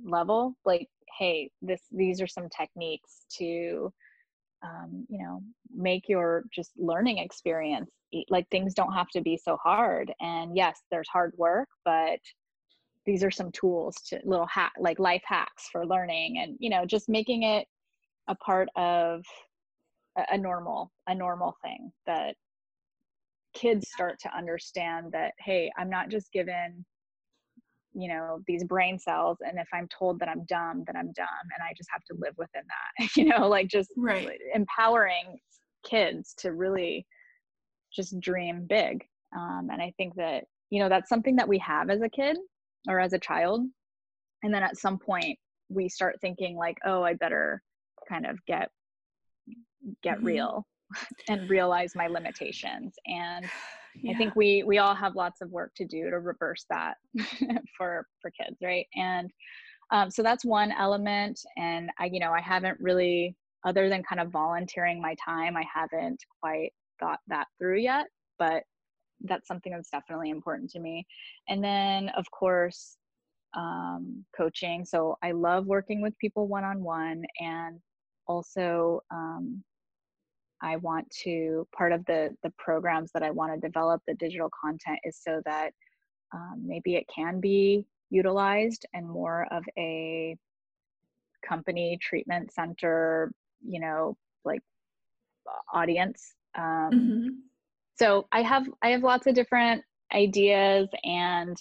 [0.04, 0.88] level like
[1.18, 3.92] hey this these are some techniques to
[4.62, 5.42] um, you know
[5.74, 7.90] make your just learning experience
[8.28, 10.12] like things don't have to be so hard.
[10.20, 12.18] And yes there's hard work but
[13.06, 16.84] these are some tools to little hack like life hacks for learning and you know
[16.84, 17.66] just making it
[18.28, 19.22] a part of
[20.18, 22.34] a, a normal a normal thing that
[23.54, 26.84] kids start to understand that hey i'm not just given
[27.94, 31.26] you know these brain cells and if i'm told that i'm dumb then i'm dumb
[31.56, 34.38] and i just have to live within that you know like just right.
[34.54, 35.38] empowering
[35.84, 37.04] kids to really
[37.92, 39.04] just dream big
[39.36, 42.36] um, and i think that you know that's something that we have as a kid
[42.88, 43.62] or as a child
[44.42, 45.36] and then at some point
[45.68, 47.60] we start thinking like oh i better
[48.08, 48.70] kind of get
[50.02, 50.24] get Mhm.
[50.24, 50.66] real
[51.28, 53.48] and realize my limitations and
[53.96, 54.12] Yeah.
[54.12, 56.96] I think we we all have lots of work to do to reverse that
[57.76, 58.86] for for kids, right?
[58.96, 59.30] And
[59.90, 61.40] um, so that's one element.
[61.56, 65.64] And I, you know, I haven't really, other than kind of volunteering my time, I
[65.72, 66.70] haven't quite
[67.00, 68.06] thought that through yet.
[68.38, 68.62] But
[69.22, 71.06] that's something that's definitely important to me.
[71.48, 72.96] And then, of course,
[73.54, 74.84] um, coaching.
[74.84, 77.80] So I love working with people one on one, and
[78.28, 79.62] also um,
[80.62, 84.50] I want to part of the the programs that I want to develop the digital
[84.62, 85.72] content is so that
[86.32, 90.36] um, maybe it can be utilized and more of a
[91.46, 93.32] company treatment center,
[93.62, 94.60] you know, like
[95.72, 96.34] audience.
[96.56, 97.28] Um, Mhm.
[97.94, 101.56] So I have I have lots of different ideas and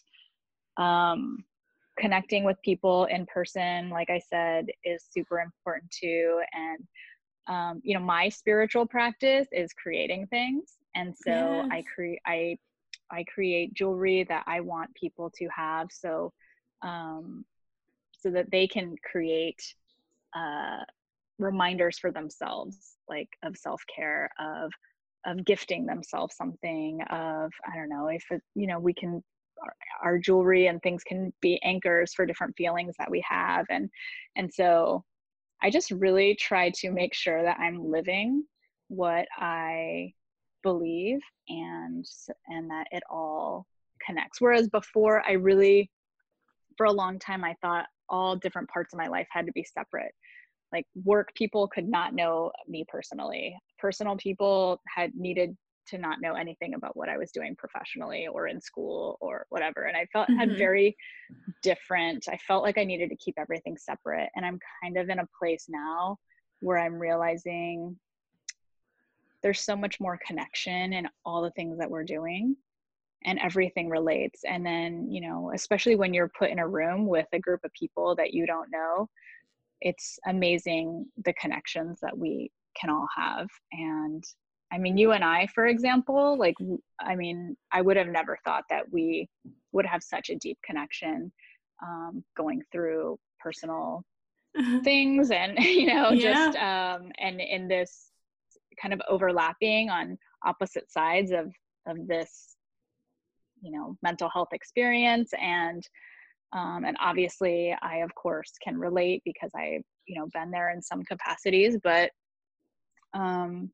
[0.78, 1.44] um,
[2.00, 6.42] connecting with people in person, like I said, is super important too.
[6.54, 6.88] And
[7.48, 10.78] um, you know my spiritual practice is creating things.
[10.96, 12.58] And so i create i
[13.12, 16.34] i create jewelry that i want people to have so
[16.82, 17.46] um,
[18.12, 19.62] so that they can create
[20.36, 20.84] uh,
[21.38, 24.72] reminders for themselves like of self-care of
[25.26, 29.24] of gifting themselves something of i don't know if it, you know we can
[29.64, 33.66] our, our jewelry and things can be anchors for different feelings that we have.
[33.70, 33.90] And
[34.36, 35.04] and so
[35.62, 38.46] I just really try to make sure that I'm living
[38.88, 40.14] what I
[40.64, 42.06] believe and
[42.48, 43.66] and that it all
[44.06, 44.42] connects.
[44.42, 45.90] Whereas before I really
[46.78, 49.64] for a long time I thought all different parts of my life had to be
[49.64, 50.14] separate.
[50.72, 53.58] Like work people could not know me personally.
[53.80, 55.56] Personal people had needed
[55.90, 59.84] to not know anything about what I was doing professionally or in school or whatever.
[59.84, 60.58] And I felt had Mhm.
[60.58, 60.98] very
[61.62, 62.28] different.
[62.30, 64.30] I felt like I needed to keep everything separate.
[64.36, 66.18] And I'm kind of in a place now
[66.60, 68.00] where I'm realizing
[69.42, 72.56] there's so much more connection in all the things that we're doing
[73.26, 74.44] and everything relates.
[74.44, 77.72] And then, you know, especially when you're put in a room with a group of
[77.74, 79.10] people that you don't know,
[79.82, 83.48] it's amazing the connections that we can all have.
[83.72, 84.24] And
[84.72, 86.56] I mean, you and I, for example, like,
[87.00, 89.28] I mean, I would have never thought that we
[89.72, 91.32] would have such a deep connection
[91.84, 94.04] um, going through personal
[94.84, 98.12] things and, you know, just, um, and in this
[98.80, 101.52] kind of overlapping on opposite sides of,
[101.88, 102.56] of this,
[103.62, 105.32] you know, mental health experience.
[105.42, 105.84] And,
[106.54, 110.82] um, and obviously I, of course, can relate because I've, you know, been there in
[110.82, 112.12] some capacities, but,
[113.14, 113.72] um,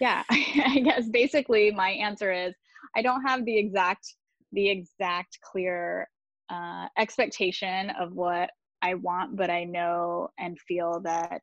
[0.00, 2.54] yeah i guess basically my answer is
[2.96, 4.06] i don't have the exact
[4.52, 6.08] the exact clear
[6.50, 8.50] uh, expectation of what
[8.82, 11.40] I want, but I know and feel that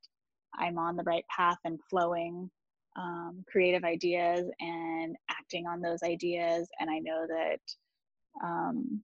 [0.58, 2.49] I'm on the right path and flowing
[2.97, 6.70] um, creative ideas and acting on those ideas.
[6.80, 7.60] And I know that,
[8.43, 9.04] um,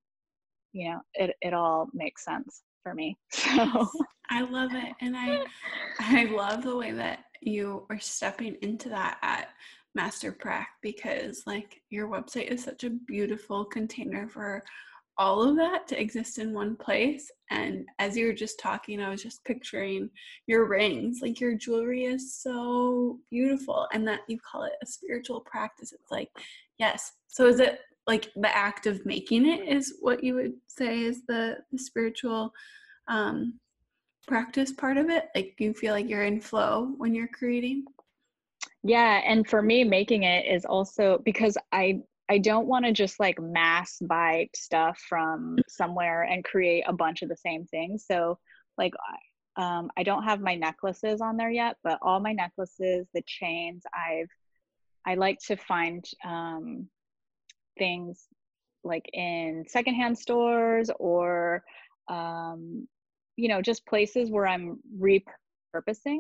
[0.74, 3.18] you know, it, it all makes sense for me.
[3.32, 3.88] So
[4.32, 4.93] I love it.
[5.02, 5.43] And I,
[6.00, 9.50] I love the way that you are stepping into that at
[9.96, 14.64] Master Prac because like your website is such a beautiful container for
[15.20, 17.30] all of that to exist in one place.
[17.52, 20.10] And as you were just talking, I was just picturing
[20.48, 21.20] your rings.
[21.22, 25.92] Like your jewelry is so beautiful, and that you call it a spiritual practice.
[25.92, 26.30] It's like,
[26.78, 27.12] yes.
[27.28, 31.26] So is it like the act of making it is what you would say is
[31.28, 32.52] the, the spiritual
[33.10, 33.60] um,
[34.30, 35.28] practice part of it?
[35.36, 37.84] Like you feel like you're in flow when you're creating?
[38.84, 43.20] Yeah, and for me, making it is also because I I don't want to just
[43.20, 48.06] like mass buy stuff from somewhere and create a bunch of the same things.
[48.08, 48.38] So
[48.78, 48.94] like
[49.58, 53.84] um, I don't have my necklaces on there yet, but all my necklaces, the chains,
[53.94, 54.30] I've
[55.08, 56.88] I like to find um,
[57.80, 58.28] things
[58.84, 61.64] like in secondhand stores or
[62.08, 62.88] um,
[63.40, 66.20] you know just places where I'm repurposing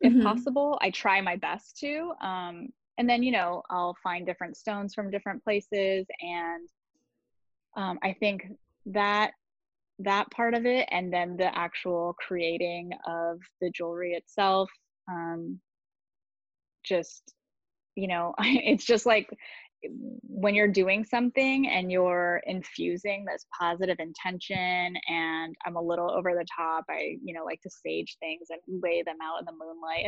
[0.00, 0.22] if mm-hmm.
[0.22, 0.78] possible.
[0.80, 2.12] I try my best to.
[2.20, 6.68] Um, and then you know i'll find different stones from different places and
[7.76, 8.46] um, i think
[8.86, 9.32] that
[9.98, 14.70] that part of it and then the actual creating of the jewelry itself
[15.10, 15.58] um,
[16.84, 17.34] just
[17.94, 19.28] you know it's just like
[20.22, 26.32] when you're doing something and you're infusing this positive intention and i'm a little over
[26.34, 29.52] the top i you know like to stage things and lay them out in the
[29.52, 30.06] moonlight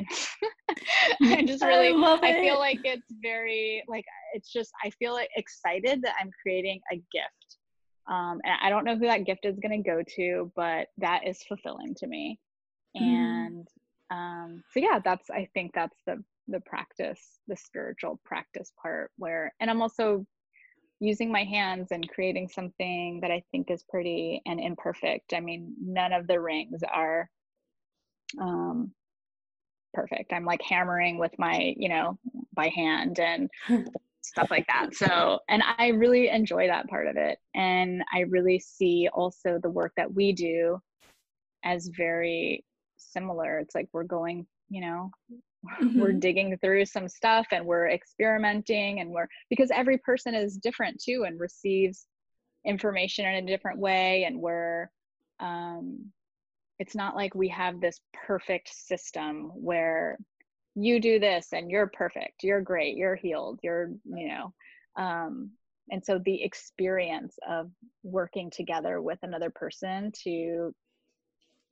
[1.21, 4.05] and i just really I, I feel like it's very like
[4.35, 7.59] it's just i feel like excited that i'm creating a gift.
[8.09, 11.27] Um, and i don't know who that gift is going to go to but that
[11.27, 12.39] is fulfilling to me.
[12.97, 13.03] Mm.
[13.03, 13.69] and
[14.11, 19.53] um, so yeah that's i think that's the the practice the spiritual practice part where
[19.61, 20.25] and i'm also
[21.01, 25.35] using my hands and creating something that i think is pretty and imperfect.
[25.35, 27.29] I mean none of the rings are
[28.41, 28.93] um
[29.93, 30.33] perfect.
[30.33, 32.19] I'm like hammering with my you know
[32.55, 33.51] by hand and
[34.23, 34.95] stuff like that.
[34.95, 37.39] So and i really enjoy that part of it.
[37.55, 40.81] And i really see also the work that we do
[41.65, 42.65] as very
[43.15, 45.11] similar it's like we're going you know
[45.83, 46.01] mm-hmm.
[46.01, 51.01] we're digging through some stuff and we're experimenting and we're because every person is different
[51.03, 52.07] too and receives
[52.67, 54.91] information in a different way and we're
[55.41, 56.11] um
[56.79, 60.19] it's not like we have this perfect system where
[60.75, 64.53] you do this and you're perfect you're great you're healed you're you know
[64.97, 65.51] um
[65.91, 67.71] and so the experience of
[68.03, 70.75] working together with another person to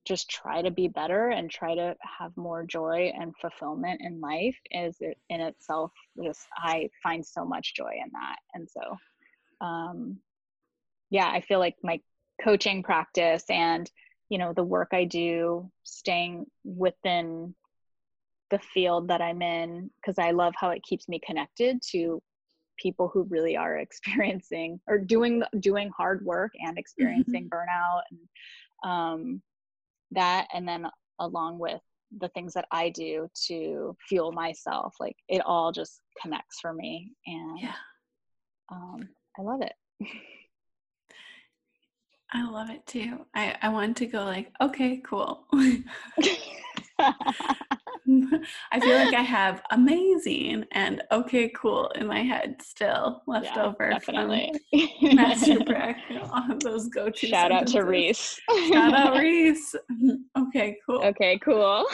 [0.04, 4.56] just try to be better and try to have more joy and fulfillment in life
[4.70, 5.92] is it in itself
[6.22, 8.96] just i find so much joy in that and so
[9.64, 10.16] um
[11.10, 12.00] yeah i feel like my
[12.42, 13.90] coaching practice and
[14.28, 17.54] you know the work i do staying within
[18.50, 22.20] the field that i'm in because i love how it keeps me connected to
[22.78, 27.56] people who really are experiencing or doing doing hard work and experiencing mm-hmm.
[27.56, 28.20] burnout and
[28.90, 29.42] um
[30.14, 30.86] that and then
[31.20, 31.80] along with
[32.18, 37.12] the things that I do to fuel myself, like it all just connects for me.
[37.26, 37.74] And yeah.
[38.70, 39.08] um,
[39.38, 39.72] I love it.
[42.34, 43.26] I love it too.
[43.34, 45.44] I, I want to go like, okay, cool.
[48.72, 53.64] I feel like I have amazing and okay, cool in my head still left yeah,
[53.64, 54.52] over definitely.
[55.00, 55.96] from Master
[56.50, 57.76] of those go to shout sentences.
[57.76, 58.40] out to Reese.
[58.68, 59.74] shout out Reese.
[60.38, 61.02] Okay, cool.
[61.04, 61.86] Okay, cool.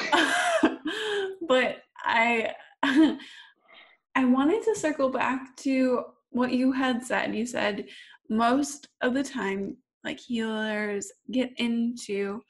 [1.48, 2.52] but I
[2.82, 7.34] I wanted to circle back to what you had said.
[7.34, 7.86] You said
[8.28, 12.40] most of the time, like healers get into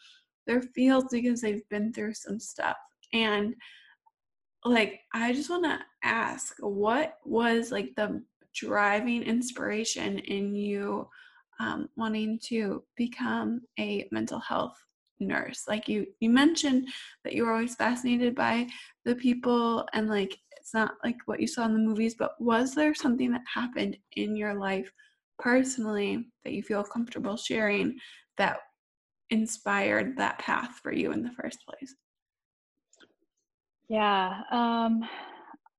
[0.46, 2.76] their fields because they've been through some stuff.
[3.12, 3.54] And
[4.64, 8.22] like, I just want to ask what was like the
[8.54, 11.08] driving inspiration in you
[11.60, 14.76] um, wanting to become a mental health
[15.20, 16.86] nurse like you you mentioned
[17.24, 18.64] that you were always fascinated by
[19.04, 22.72] the people and like it's not like what you saw in the movies but was
[22.72, 24.92] there something that happened in your life
[25.38, 27.96] personally that you feel comfortable sharing
[28.36, 28.58] that
[29.30, 31.94] inspired that path for you in the first place?
[33.88, 35.02] Yeah, um,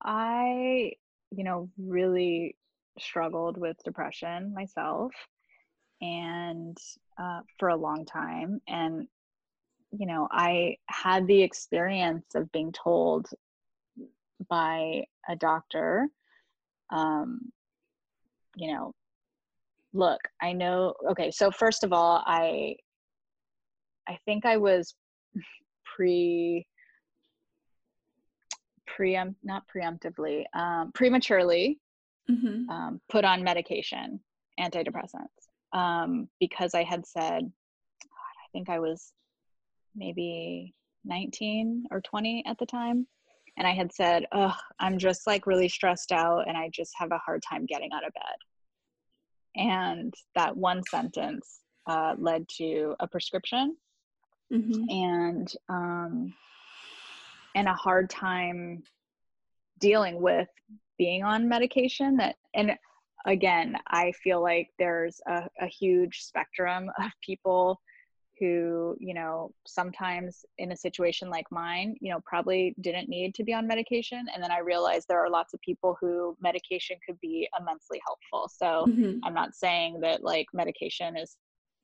[0.03, 0.93] I,
[1.31, 2.55] you know, really
[2.99, 5.11] struggled with depression myself.
[6.01, 6.77] And
[7.19, 8.61] uh, for a long time.
[8.67, 9.07] And,
[9.91, 13.27] you know, I had the experience of being told
[14.49, 16.07] by a doctor,
[16.91, 17.51] um,
[18.55, 18.93] you know,
[19.93, 22.77] look, I know, okay, so first of all, I,
[24.07, 24.95] I think I was
[25.95, 26.65] pre,
[28.95, 31.79] preempt, not preemptively, um, prematurely
[32.29, 32.69] mm-hmm.
[32.69, 34.19] um, put on medication,
[34.59, 37.51] antidepressants um, because I had said,
[38.03, 39.13] I think I was
[39.95, 40.73] maybe
[41.05, 43.07] 19 or 20 at the time.
[43.57, 47.11] And I had said, Oh, I'm just like really stressed out and I just have
[47.11, 48.23] a hard time getting out of bed.
[49.55, 53.75] And that one sentence uh, led to a prescription
[54.53, 54.83] mm-hmm.
[54.89, 56.33] and um,
[57.55, 58.83] and a hard time
[59.79, 60.49] dealing with
[60.97, 62.71] being on medication that and
[63.25, 67.79] again, I feel like there's a, a huge spectrum of people
[68.39, 73.43] who, you know, sometimes in a situation like mine, you know, probably didn't need to
[73.43, 74.25] be on medication.
[74.33, 78.49] And then I realized there are lots of people who medication could be immensely helpful.
[78.55, 79.19] So mm-hmm.
[79.25, 81.35] I'm not saying that like medication is,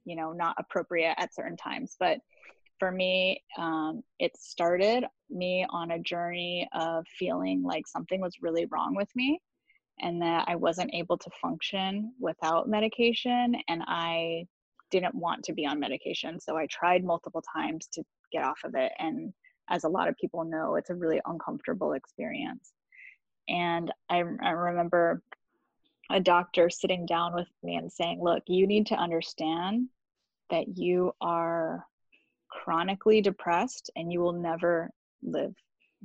[0.05, 2.20] you know, not appropriate at certain times, but
[2.80, 8.65] for me, um, it started me on a journey of feeling like something was really
[8.65, 9.39] wrong with me
[10.01, 14.45] and that I wasn't able to function without medication and I
[14.91, 16.39] didn't want to be on medication.
[16.39, 18.91] So I tried multiple times to get off of it.
[18.99, 19.34] And
[19.69, 22.73] as a lot of people know, it's a really uncomfortable experience.
[23.47, 25.21] And I, I remember
[26.11, 29.88] a doctor sitting down with me and saying, Look, you need to understand
[30.49, 31.86] that you are
[32.49, 34.91] chronically depressed and you will never
[35.26, 35.53] live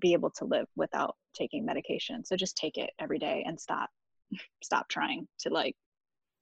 [0.00, 3.90] be able to live without taking medication so just take it every day and stop
[4.62, 5.76] stop trying to like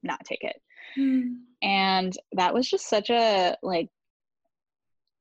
[0.02, 0.56] not take it
[0.98, 1.34] mm.
[1.62, 3.88] and that was just such a like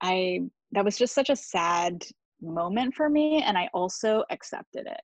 [0.02, 0.40] i
[0.72, 2.04] that was just such a sad
[2.42, 5.02] moment for me and i also accepted it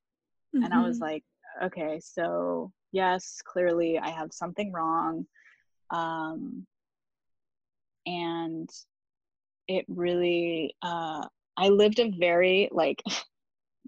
[0.55, 0.63] mm-hmm.
[0.63, 1.05] and i was mm-hmm.
[1.05, 1.23] like
[1.63, 5.25] okay so yes clearly i have something wrong
[5.89, 6.65] um
[8.05, 8.69] and
[9.67, 11.25] it really uh
[11.57, 13.01] i lived a very like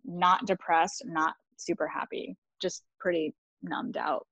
[0.05, 4.27] not depressed, not super happy, just pretty numbed out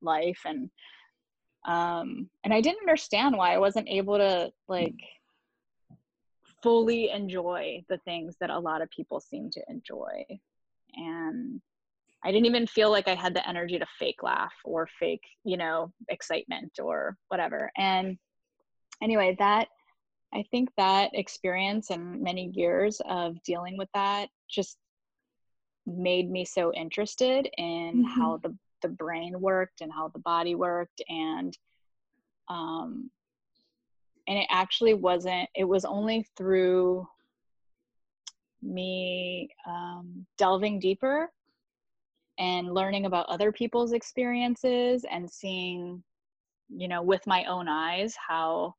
[0.00, 0.70] life and
[1.66, 4.94] um and I didn't understand why I wasn't able to like
[6.62, 10.24] fully enjoy the things that a lot of people seem to enjoy.
[10.94, 11.60] And
[12.24, 15.56] I didn't even feel like I had the energy to fake laugh or fake, you
[15.56, 17.70] know, excitement or whatever.
[17.76, 18.18] And
[19.02, 19.68] anyway, that
[20.34, 24.76] I think that experience and many years of dealing with that just
[25.86, 28.20] made me so interested in mm-hmm.
[28.20, 31.58] how the the brain worked and how the body worked and
[32.48, 33.10] um
[34.28, 37.06] and it actually wasn't it was only through
[38.62, 41.30] me um, delving deeper
[42.38, 46.02] and learning about other people's experiences and seeing
[46.68, 48.74] you know with my own eyes how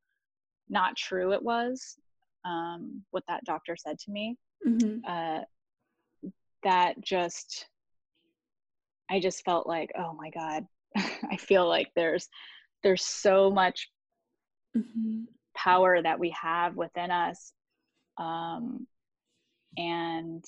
[0.70, 1.98] not true it was
[2.46, 5.00] um, what that doctor said to me mm-hmm.
[5.08, 5.42] uh,
[6.64, 7.66] that just
[9.10, 10.66] I just felt like, oh my God,
[11.32, 12.28] I feel like there's
[12.84, 13.90] there's so much
[14.78, 15.24] mm-hmm.
[15.56, 17.52] power that we have within us.
[18.18, 18.88] Um,
[19.78, 20.44] and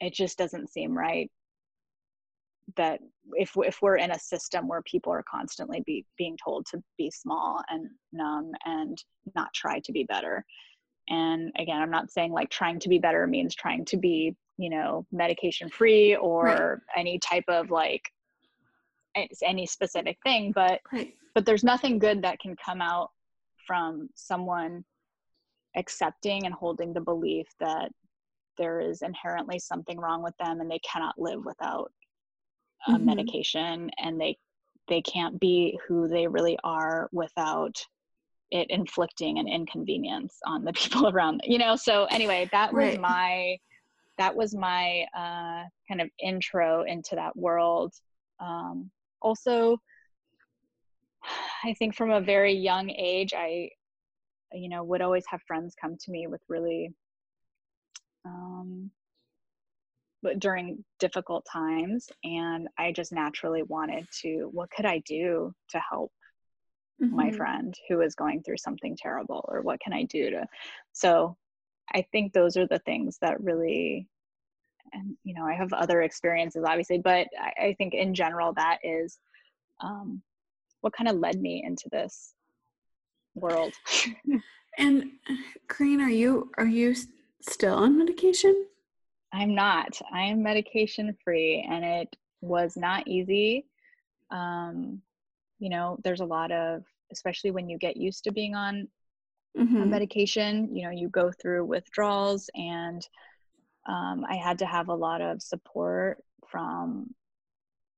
[0.00, 1.30] it just doesn't seem right
[2.76, 3.00] that
[3.34, 7.10] if if we're in a system where people are constantly be, being told to be
[7.10, 9.02] small and numb and
[9.34, 10.44] not try to be better
[11.08, 14.70] and again i'm not saying like trying to be better means trying to be you
[14.70, 16.78] know medication free or right.
[16.96, 18.02] any type of like
[19.42, 21.14] any specific thing but right.
[21.34, 23.10] but there's nothing good that can come out
[23.66, 24.84] from someone
[25.76, 27.90] accepting and holding the belief that
[28.58, 31.90] there is inherently something wrong with them and they cannot live without
[32.88, 33.04] mm-hmm.
[33.04, 34.36] medication and they
[34.88, 37.76] they can't be who they really are without
[38.50, 43.00] it inflicting an inconvenience on the people around you know so anyway that was right.
[43.00, 43.56] my
[44.20, 47.94] that was my uh, kind of intro into that world.
[48.38, 48.90] Um,
[49.22, 49.78] also,
[51.64, 53.70] I think from a very young age, I,
[54.52, 56.92] you know, would always have friends come to me with really,
[58.26, 58.90] um,
[60.38, 66.12] during difficult times, and I just naturally wanted to, what could I do to help
[67.02, 67.14] mm-hmm.
[67.14, 70.46] my friend who is going through something terrible, or what can I do to,
[70.92, 71.36] so
[71.94, 74.06] I think those are the things that really,
[74.92, 78.78] and you know, I have other experiences obviously, but I, I think in general that
[78.84, 79.18] is
[79.80, 80.22] um,
[80.80, 82.34] what kind of led me into this
[83.34, 83.72] world.
[84.78, 85.10] and
[85.68, 86.94] Corinne, are you are you
[87.40, 88.66] still on medication?
[89.32, 90.00] I'm not.
[90.12, 93.66] I am medication free, and it was not easy.
[94.30, 95.02] Um,
[95.58, 98.88] you know, there's a lot of, especially when you get used to being on
[99.56, 99.90] mm-hmm.
[99.90, 103.06] medication, you know, you go through withdrawals, and
[103.88, 107.14] um, I had to have a lot of support from,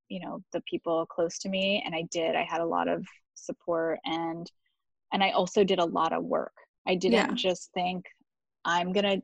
[0.09, 2.35] you know, the people close to me, and I did.
[2.35, 4.51] I had a lot of support, and
[5.13, 6.55] and I also did a lot of work.
[6.87, 7.35] I didn't yeah.
[7.35, 8.07] just think
[8.65, 9.23] I'm gonna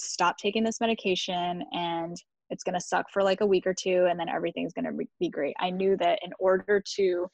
[0.00, 2.16] stop taking this medication and
[2.50, 5.06] it's going to suck for like a week or two and then everything's going to
[5.20, 5.54] be great.
[5.60, 7.30] I knew that in order to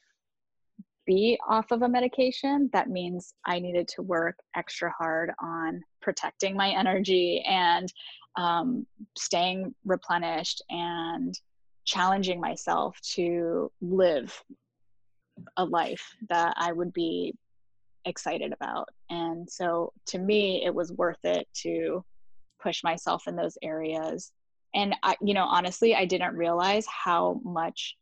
[1.05, 6.55] be off of a medication, that means I needed to work extra hard on protecting
[6.55, 7.91] my energy and
[8.35, 8.85] um,
[9.17, 11.33] staying replenished and
[11.85, 14.43] challenging myself to live
[15.55, 17.33] a life that I would be
[18.05, 18.89] excited about.
[19.09, 22.03] And so to me, it was worth it to
[22.61, 24.31] push myself in those areas.
[24.75, 27.95] And i you know honestly i didn't realize how much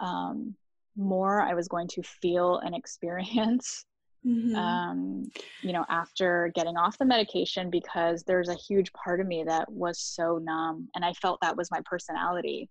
[0.00, 0.54] um,
[0.96, 3.84] more i was going to feel and experience
[4.26, 4.56] mm-hmm.
[4.56, 5.30] um,
[5.60, 9.70] you know after getting off the medication because there's a huge part of me that
[9.70, 12.68] was so numb and i felt that was my personality.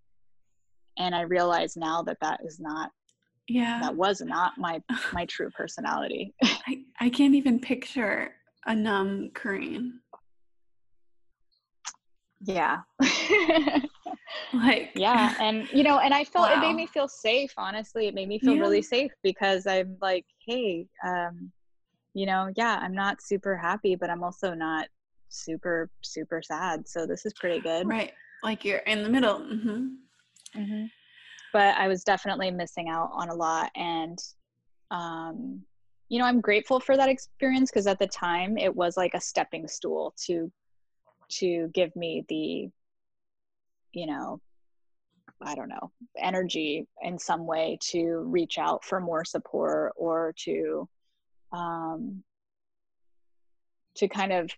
[0.98, 2.92] And i realize now that that is not
[3.48, 3.80] yeah.
[3.82, 4.82] that was not my
[5.14, 6.34] my true personality.
[6.44, 8.34] I, I can't even picture
[8.66, 10.00] a numb Corinne
[12.44, 12.80] yeah
[14.54, 16.58] like yeah and you know and i felt wow.
[16.58, 18.62] it made me feel safe honestly it made me feel yeah.
[18.62, 21.52] really safe because i'm like hey um
[22.14, 24.88] you know yeah i'm not super happy but i'm also not
[25.30, 28.14] super super sad so this is pretty good right
[28.44, 29.88] like you're in the middle mm-hmm.
[30.58, 30.86] Mm-hmm.
[31.54, 34.18] but i was definitely missing out on a lot and
[34.90, 35.62] um
[36.10, 39.22] you know i'm grateful for that experience because at the time it was like a
[39.22, 40.52] stepping stool to
[41.32, 42.70] to give me the
[43.98, 44.40] you know
[45.44, 50.88] i don't know energy in some way to reach out for more support or to
[51.52, 52.24] um
[53.96, 54.50] to kind of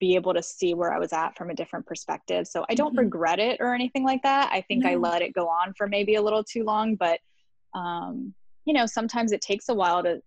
[0.00, 2.46] be able to see where I was at from a different perspective.
[2.46, 3.04] So I don't mm-hmm.
[3.04, 4.50] regret it or anything like that.
[4.52, 4.90] I think no.
[4.90, 7.20] I let it go on for maybe a little too long, but
[7.74, 8.34] um,
[8.64, 10.20] you know, sometimes it takes a while to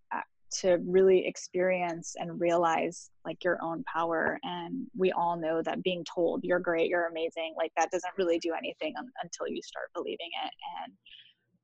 [0.49, 4.39] to really experience and realize like your own power.
[4.43, 8.39] And we all know that being told you're great you're amazing like that doesn't really
[8.39, 10.53] do anything un- until you start believing it.
[10.83, 10.93] And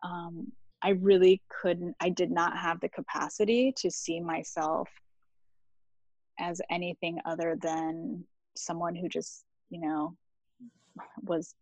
[0.03, 0.51] um,
[0.83, 4.87] i really couldn't i did not have the capacity to see myself
[6.39, 8.23] as anything other than
[8.55, 10.15] someone who just you know
[11.23, 11.55] was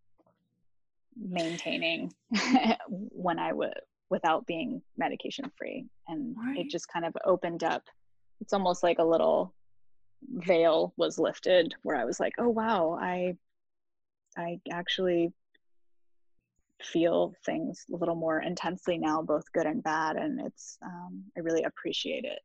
[1.18, 2.12] maintaining
[2.90, 3.74] when i would
[4.12, 5.86] without being medication free.
[6.08, 6.60] And right.
[6.60, 7.82] it just kind of opened up.
[8.42, 9.56] It's almost like a little
[10.34, 12.96] veil was lifted where i was like oh wow.
[13.02, 13.36] I
[14.38, 15.34] i actually
[16.84, 20.18] feel things a little more intensely now both good and bad.
[20.18, 22.40] And it's um, i really appreciate it.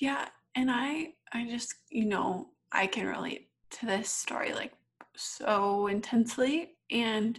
[0.00, 0.28] Yeah.
[0.54, 4.72] And i i just you know i can relate to this story like
[5.16, 6.76] so intensely.
[6.90, 7.38] And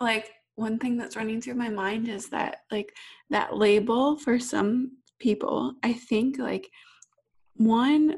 [0.00, 2.94] like one thing that's running through my mind is that like
[3.30, 6.68] that label for some people i think like
[7.54, 8.16] one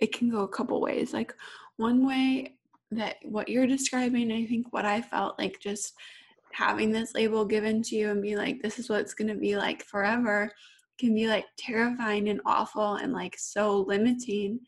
[0.00, 1.32] it can go a couple ways like
[1.76, 2.56] one way
[2.90, 5.94] that what you're describing i think what i felt like just
[6.52, 9.34] having this label given to you and be like this is what it's going to
[9.34, 10.50] be like forever
[10.98, 14.60] can be like terrifying and awful and like so limiting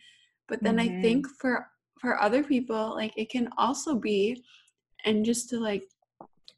[0.49, 0.99] but then mm-hmm.
[0.99, 1.67] i think for
[2.01, 4.43] for other people like it can also be
[5.05, 5.85] and just to like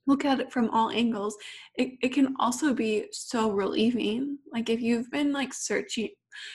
[0.09, 1.37] look at it from all angles
[1.79, 4.39] it, it can also be so relieving.
[4.53, 6.09] Like if you've been like searching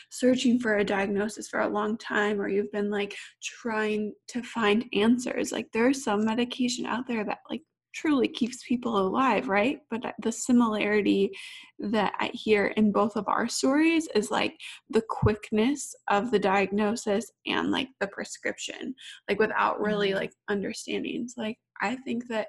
[0.10, 4.86] searching for a diagnosis for a long time or you've been like trying to find
[4.94, 7.62] answers like there's some medication out there that like
[7.94, 9.80] truly keeps people alive right?
[9.90, 11.32] But the similarity
[11.80, 14.56] that i hear in both of our stories is like
[14.90, 18.96] the quickness of the diagnosis and like the prescription
[19.28, 20.20] like without really mm-hmm.
[20.20, 21.28] like understanding.
[21.28, 22.48] So like i think that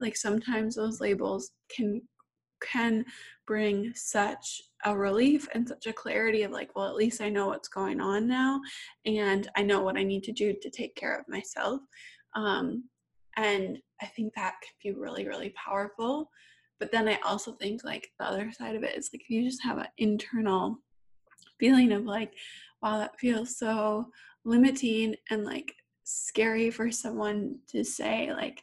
[0.00, 2.00] like sometimes those labels can
[2.62, 3.04] can
[3.46, 7.48] bring such a relief and such a clarity of like well at least i know
[7.48, 8.60] what's going on now
[9.04, 11.80] and i know what i need to do to take care of myself.
[12.34, 12.84] Um,
[13.36, 16.30] and i think that can be really really powerful
[16.78, 19.44] but then i also think like the other side of it is like if you
[19.44, 20.76] just have an internal
[21.58, 22.32] feeling of like
[22.82, 24.06] wow that feels so
[24.44, 25.74] limiting and like
[26.04, 28.62] scary for someone to say like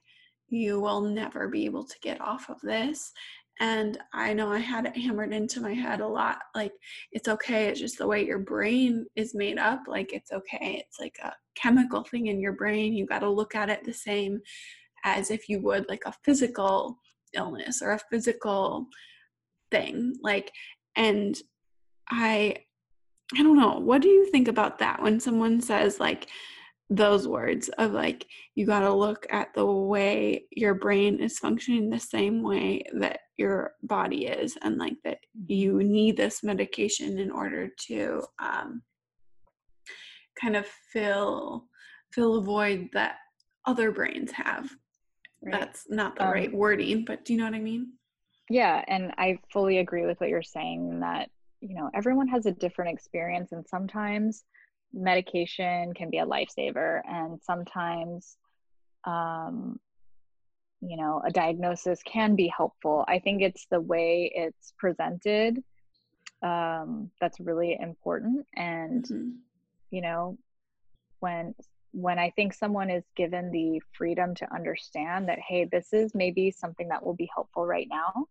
[0.50, 3.12] you will never be able to get off of this
[3.60, 6.40] And I know I had it hammered into my head a lot.
[6.56, 6.74] Like,
[7.12, 7.68] it's okay.
[7.68, 9.82] It's just the way your brain is made up.
[9.88, 10.84] Like, it's okay.
[10.84, 12.94] It's like a chemical thing in your brain.
[12.94, 14.40] You got to look at it the same
[15.04, 16.98] as if you would like a physical
[17.34, 18.88] illness or a physical
[19.72, 20.16] thing.
[20.22, 20.52] Like,
[20.96, 21.38] and
[22.10, 22.58] I,
[23.36, 23.80] I don't know.
[23.80, 26.28] What do you think about that when someone says, like,
[26.90, 31.90] those words of like you got to look at the way your brain is functioning
[31.90, 35.18] the same way that your body is and like that
[35.48, 38.82] you need this medication in order to um,
[40.40, 41.66] kind of fill
[42.14, 43.16] fill a void that
[43.66, 44.70] other brains have
[45.44, 45.60] right.
[45.60, 47.94] that's not the um, right wording but do you know what i mean
[48.50, 51.30] yeah and i fully agree with what you're saying that
[51.62, 54.44] you know everyone has a different experience and sometimes
[54.94, 58.38] medication can be a lifesaver and sometimes
[59.06, 59.80] um,
[60.82, 65.64] you know a diagnosis can be helpful i think it's the way it's presented
[66.42, 69.30] um, that's really important and mm-hmm.
[69.92, 70.38] you know
[71.22, 71.56] when
[71.94, 76.52] when i think someone is given the freedom to understand that hey this is maybe
[76.52, 78.28] something that will be helpful right now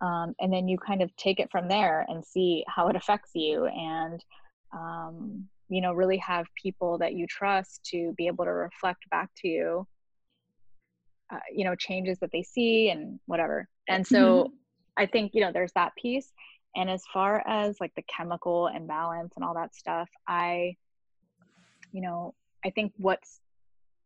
[0.00, 3.32] um, and then you kind of take it from there and see how it affects
[3.34, 4.24] you and
[4.72, 9.30] um, you know really have people that you trust to be able to reflect back
[9.36, 9.86] to you
[11.32, 14.52] uh, you know changes that they see and whatever and so mm-hmm.
[14.96, 16.32] i think you know there's that piece
[16.74, 20.74] and as far as like the chemical imbalance and all that stuff i
[21.92, 23.40] you know i think what's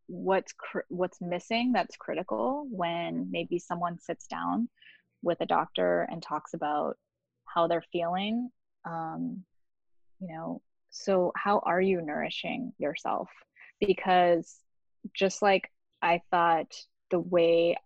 [0.06, 4.68] what's cr- what's missing that's critical when maybe someone sits down
[5.22, 6.96] with a doctor and talks about
[7.46, 8.50] how they're feeling
[8.84, 9.42] um,
[10.20, 10.60] you know
[10.92, 13.28] so how are you nourishing yourself?
[13.80, 14.58] Because
[15.16, 15.68] just like
[16.00, 16.72] i thought
[17.10, 17.76] the way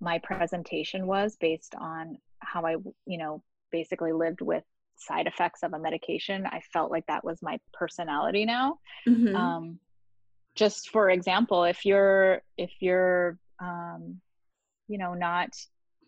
[0.00, 4.64] my presentation was based on how i you know basically lived with
[5.00, 8.78] side effects of a medication i felt like that was my personality now.
[9.06, 9.34] Mm-hmm.
[9.34, 9.78] um,
[10.54, 14.20] just for example if you're if you're um,
[14.88, 15.50] you know not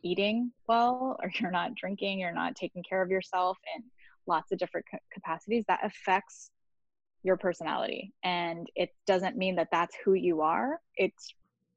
[0.02, 3.82] eating well or you're not drinking you're not taking care of yourself in
[4.26, 6.50] lots of different capacities that affects
[7.22, 8.12] your personality.
[8.24, 10.80] And it doesn't mean that that's who you are.
[10.96, 11.12] It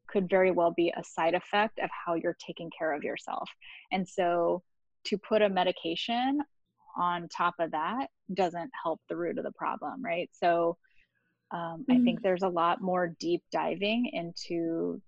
[0.07, 3.49] could very well be a side effect of how you're taking care of yourself.
[3.91, 4.63] And so
[5.05, 6.41] to put a medication
[6.97, 10.77] on top of that doesn't help the root of the problem right so
[11.51, 11.91] um, mm-hmm.
[11.91, 12.23] i think mm.
[12.23, 15.01] there's a lot more deep diving into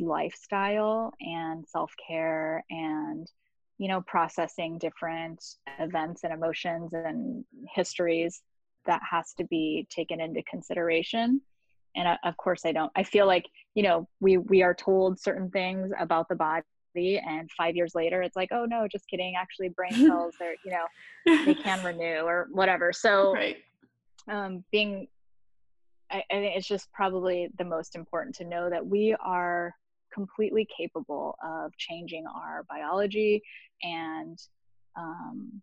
[0.00, 3.30] lifestyle and self-care and
[3.78, 5.42] you know processing different
[5.78, 7.44] events and emotions and
[7.74, 8.42] histories
[8.86, 11.40] that has to be taken into consideration
[11.96, 15.18] and uh, of course i don't i feel like you know we we are told
[15.18, 16.64] certain things about the body
[16.96, 21.44] and five years later it's like oh no just kidding actually brain cells—they're, you know
[21.44, 23.56] they can renew or whatever so right.
[24.30, 25.06] um being
[26.10, 29.74] I, I think it's just probably the most important to know that we are
[30.12, 33.42] completely capable of changing our biology
[33.82, 34.38] and
[34.96, 35.60] um,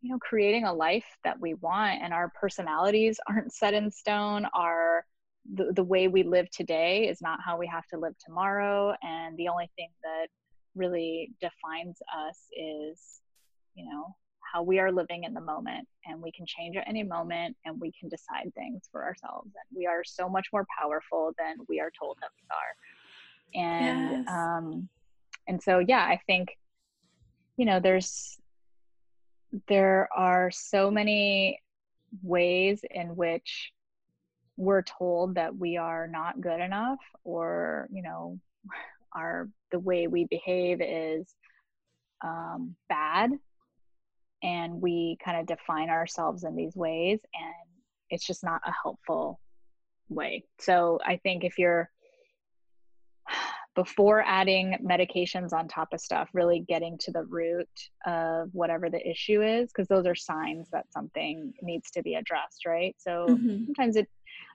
[0.00, 4.46] you know creating a life that we want and our personalities aren't set in stone
[4.54, 5.04] our
[5.54, 9.36] the, the way we live today is not how we have to live tomorrow and
[9.36, 10.26] the only thing that
[10.74, 11.98] really defines
[12.28, 13.20] us is
[13.74, 14.14] you know
[14.52, 17.80] how we are living in the moment and we can change at any moment and
[17.80, 21.80] we can decide things for ourselves and we are so much more powerful than we
[21.80, 24.28] are told that we are and yes.
[24.28, 24.88] um
[25.48, 26.56] and so yeah i think
[27.56, 28.38] you know there's
[29.68, 31.60] there are so many
[32.22, 33.72] ways in which
[34.60, 38.38] we're told that we are not good enough or you know
[39.16, 41.34] our the way we behave is
[42.22, 43.30] um, bad
[44.42, 47.70] and we kind of define ourselves in these ways and
[48.10, 49.40] it's just not a helpful
[50.10, 51.88] way so i think if you're
[53.74, 57.68] before adding medications on top of stuff, really getting to the root
[58.04, 62.66] of whatever the issue is, because those are signs that something needs to be addressed,
[62.66, 62.96] right?
[62.98, 63.66] So mm-hmm.
[63.66, 64.08] sometimes it,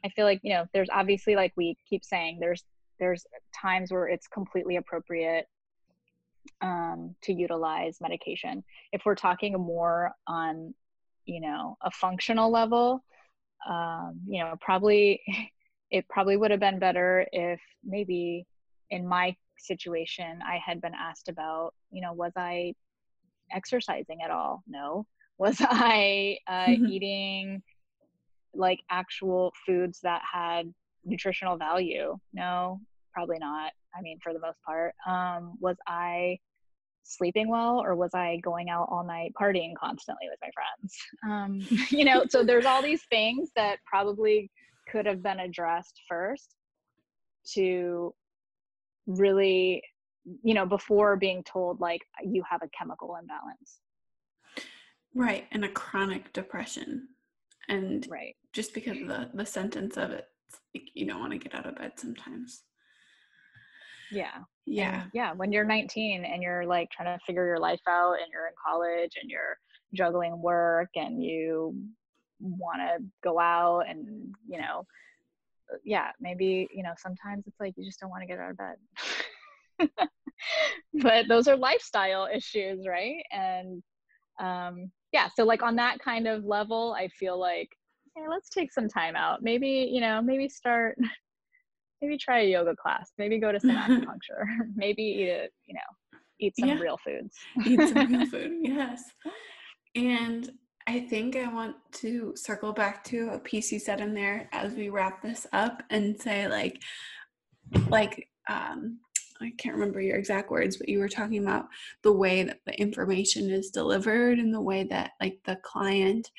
[0.05, 2.63] I feel like, you know, there's obviously, like we keep saying, there's,
[2.99, 3.25] there's
[3.59, 5.47] times where it's completely appropriate
[6.61, 8.63] um, to utilize medication.
[8.91, 10.75] If we're talking more on,
[11.25, 13.03] you know, a functional level,
[13.67, 15.21] um, you know, probably,
[15.91, 18.45] it probably would have been better if maybe
[18.91, 22.73] in my situation, I had been asked about, you know, was I
[23.51, 24.63] exercising at all?
[24.67, 25.07] No.
[25.37, 26.85] Was I uh, mm-hmm.
[26.85, 27.63] eating
[28.55, 30.73] like actual foods that had
[31.03, 32.17] nutritional value?
[32.33, 32.79] No,
[33.13, 33.71] probably not.
[33.95, 34.93] I mean, for the most part.
[35.07, 36.37] Um, was I
[37.03, 40.97] sleeping well or was I going out all night partying constantly with my friends?
[41.23, 44.49] Um, you know, so there's all these things that probably
[44.91, 46.55] could have been addressed first
[47.53, 48.13] to
[49.07, 49.81] really,
[50.43, 53.79] you know, before being told like you have a chemical imbalance.
[55.13, 55.45] Right.
[55.51, 57.07] And a chronic depression.
[57.69, 58.35] And right.
[58.53, 60.25] just because of the, the sentence of it,
[60.73, 62.63] like you don't want to get out of bed sometimes.
[64.11, 64.43] Yeah.
[64.65, 65.03] Yeah.
[65.03, 65.33] And yeah.
[65.33, 68.53] When you're 19 and you're like trying to figure your life out and you're in
[68.63, 69.57] college and you're
[69.93, 71.75] juggling work and you
[72.39, 74.85] want to go out and, you know,
[75.73, 78.51] uh, yeah, maybe, you know, sometimes it's like you just don't want to get out
[78.51, 79.89] of bed.
[80.93, 83.23] but those are lifestyle issues, right?
[83.31, 83.81] And
[84.39, 87.69] um yeah, so like on that kind of level, I feel like,
[88.17, 89.41] hey, let's take some time out.
[89.41, 90.97] Maybe, you know, maybe start
[92.01, 94.43] maybe try a yoga class, maybe go to some acupuncture,
[94.75, 96.79] maybe eat a, you know, eat some yeah.
[96.79, 97.33] real foods.
[97.65, 99.03] eat some real food, yes.
[99.95, 100.51] And
[100.85, 104.73] I think I want to circle back to a piece you said in there as
[104.73, 106.81] we wrap this up and say like
[107.87, 108.99] like um
[109.45, 111.65] I can't remember your exact words, but you were talking about
[112.03, 116.29] the way that the information is delivered and the way that like the client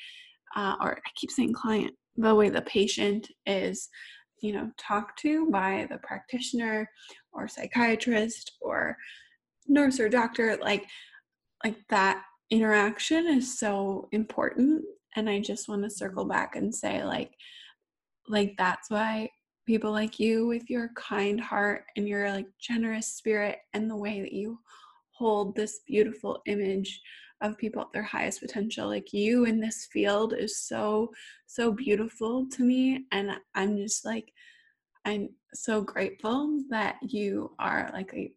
[0.55, 3.89] uh, or I keep saying client, the way the patient is
[4.41, 6.89] you know talked to by the practitioner
[7.33, 8.97] or psychiatrist or
[9.67, 10.85] nurse or doctor like
[11.63, 14.83] like that interaction is so important.
[15.15, 17.31] And i just want to circle back and say like
[18.27, 19.29] like that's why
[19.67, 24.21] people like you with your kind heart and your like generous spirit and the way
[24.21, 24.57] that you
[25.11, 27.01] hold this beautiful image
[27.41, 28.87] of people at their highest potential.
[28.87, 31.11] Like you in this field is so
[31.47, 34.31] so beautiful to me and i'm just like
[35.05, 38.31] i'm so grateful that you are like a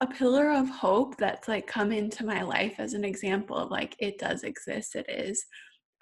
[0.00, 3.94] a pillar of hope that's like come into my life as an example of like
[4.00, 5.44] it does exist it is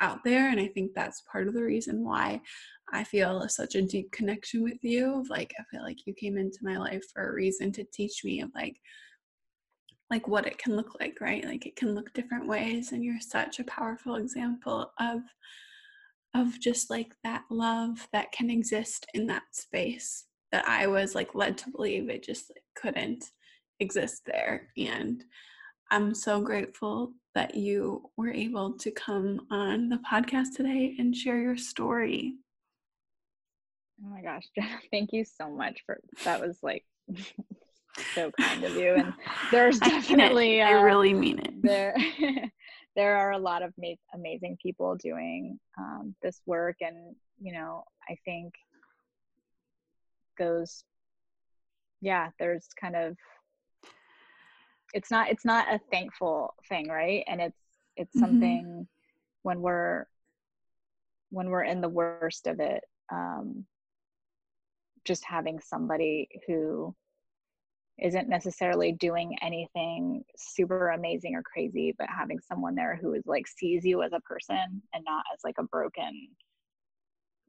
[0.01, 2.41] out there and i think that's part of the reason why
[2.93, 6.59] i feel such a deep connection with you like i feel like you came into
[6.63, 8.77] my life for a reason to teach me of like
[10.11, 13.21] like what it can look like right like it can look different ways and you're
[13.21, 15.21] such a powerful example of
[16.35, 21.35] of just like that love that can exist in that space that i was like
[21.35, 23.31] led to believe it just like, couldn't
[23.81, 24.69] exist there.
[24.77, 25.25] And
[25.91, 31.41] I'm so grateful that you were able to come on the podcast today and share
[31.41, 32.35] your story.
[34.05, 36.85] Oh my gosh, Jenna, thank you so much for that was like
[38.15, 38.95] so kind of you.
[38.95, 39.13] And
[39.51, 41.55] there's definitely I, I really mean it.
[41.63, 41.95] There
[42.97, 47.85] there are a lot of ma- amazing people doing um, this work and you know,
[48.09, 48.55] I think
[50.39, 50.85] those
[52.01, 53.17] yeah, there's kind of
[54.93, 57.59] it's not it's not a thankful thing right and it's
[57.97, 58.27] it's mm-hmm.
[58.27, 58.89] something
[59.43, 60.07] when we're
[61.31, 63.65] when we're in the worst of it um
[65.05, 66.95] just having somebody who
[68.03, 73.47] isn't necessarily doing anything super amazing or crazy but having someone there who is like
[73.47, 76.29] sees you as a person and not as like a broken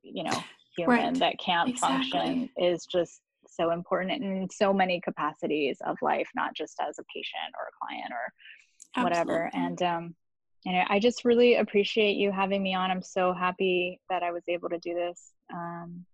[0.03, 0.43] you know
[0.75, 1.19] human right.
[1.19, 2.09] that can't exactly.
[2.11, 7.03] function is just so important in so many capacities of life, not just as a
[7.13, 9.45] patient or a client or whatever.
[9.45, 9.67] Absolutely.
[9.67, 10.15] And um,
[10.65, 12.91] and I just really appreciate you having me on.
[12.91, 15.31] I'm so happy that I was able to do this.
[15.51, 16.05] Um,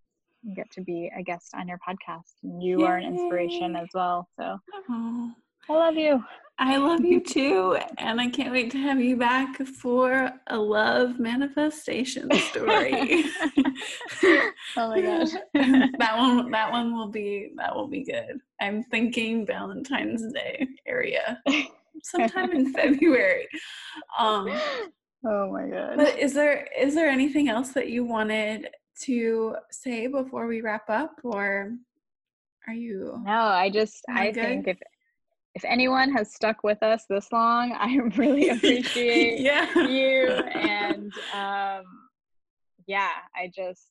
[0.55, 2.33] get to be a guest on your podcast.
[2.43, 2.85] And you Yay.
[2.85, 4.27] are an inspiration as well.
[4.39, 4.57] So
[4.89, 5.33] Aww.
[5.69, 6.23] I love you.
[6.59, 7.77] I love you too.
[7.97, 13.25] And I can't wait to have you back for a love manifestation story.
[14.23, 15.29] oh my gosh.
[15.53, 18.39] that one that one will be that will be good.
[18.59, 21.41] I'm thinking Valentine's Day area.
[22.03, 23.47] Sometime in February.
[24.17, 24.49] Um
[25.25, 25.97] Oh my god.
[25.97, 28.69] But is there is there anything else that you wanted
[29.01, 31.73] to say before we wrap up or
[32.67, 34.41] are you No, I just I good?
[34.41, 34.77] think if
[35.57, 39.67] if anyone has stuck with us this long, I really appreciate yeah.
[39.87, 40.27] you.
[40.27, 41.83] And um,
[42.85, 43.87] yeah, I just,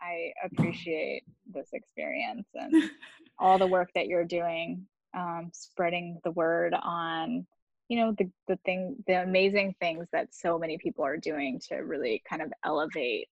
[0.00, 2.90] I appreciate this experience and
[3.38, 7.46] all the work that you're doing, um, spreading the word on,
[7.88, 11.76] you know, the, the thing, the amazing things that so many people are doing to
[11.76, 13.28] really kind of elevate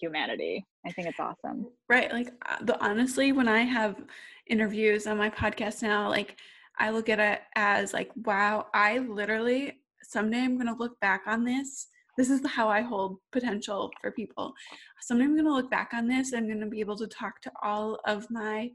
[0.00, 0.66] humanity.
[0.86, 1.66] I think it's awesome.
[1.88, 2.12] Right.
[2.12, 3.96] Like uh, the honestly, when I have
[4.46, 6.36] interviews on my podcast now, like
[6.78, 11.44] I look at it as like, wow, I literally someday I'm gonna look back on
[11.44, 11.88] this.
[12.16, 14.52] This is how I hold potential for people.
[15.00, 16.32] Someday I'm gonna look back on this.
[16.32, 18.70] I'm gonna be able to talk to all of my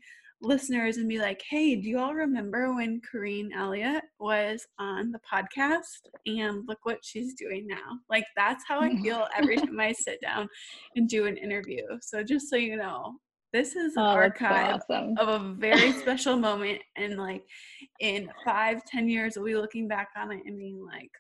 [0.46, 5.20] listeners and be like, hey, do you all remember when Corinne Elliott was on the
[5.20, 6.08] podcast?
[6.26, 8.00] And look what she's doing now.
[8.10, 10.48] Like, that's how I feel every time I sit down
[10.96, 11.84] and do an interview.
[12.02, 13.16] So, just so you know,
[13.54, 15.18] this is an Oh, archive awesome.
[15.18, 16.82] of a very special moment.
[16.98, 17.44] And, like,
[18.00, 21.12] in five, ten years, we'll be looking back on it and being like,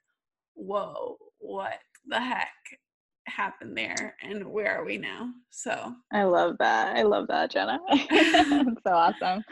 [0.54, 2.50] whoa, what the heck
[3.28, 4.16] happened there?
[4.22, 5.32] And where are we now?
[5.50, 6.96] So, I love that.
[6.96, 7.80] I love that, Jenna.
[8.86, 9.44] So awesome.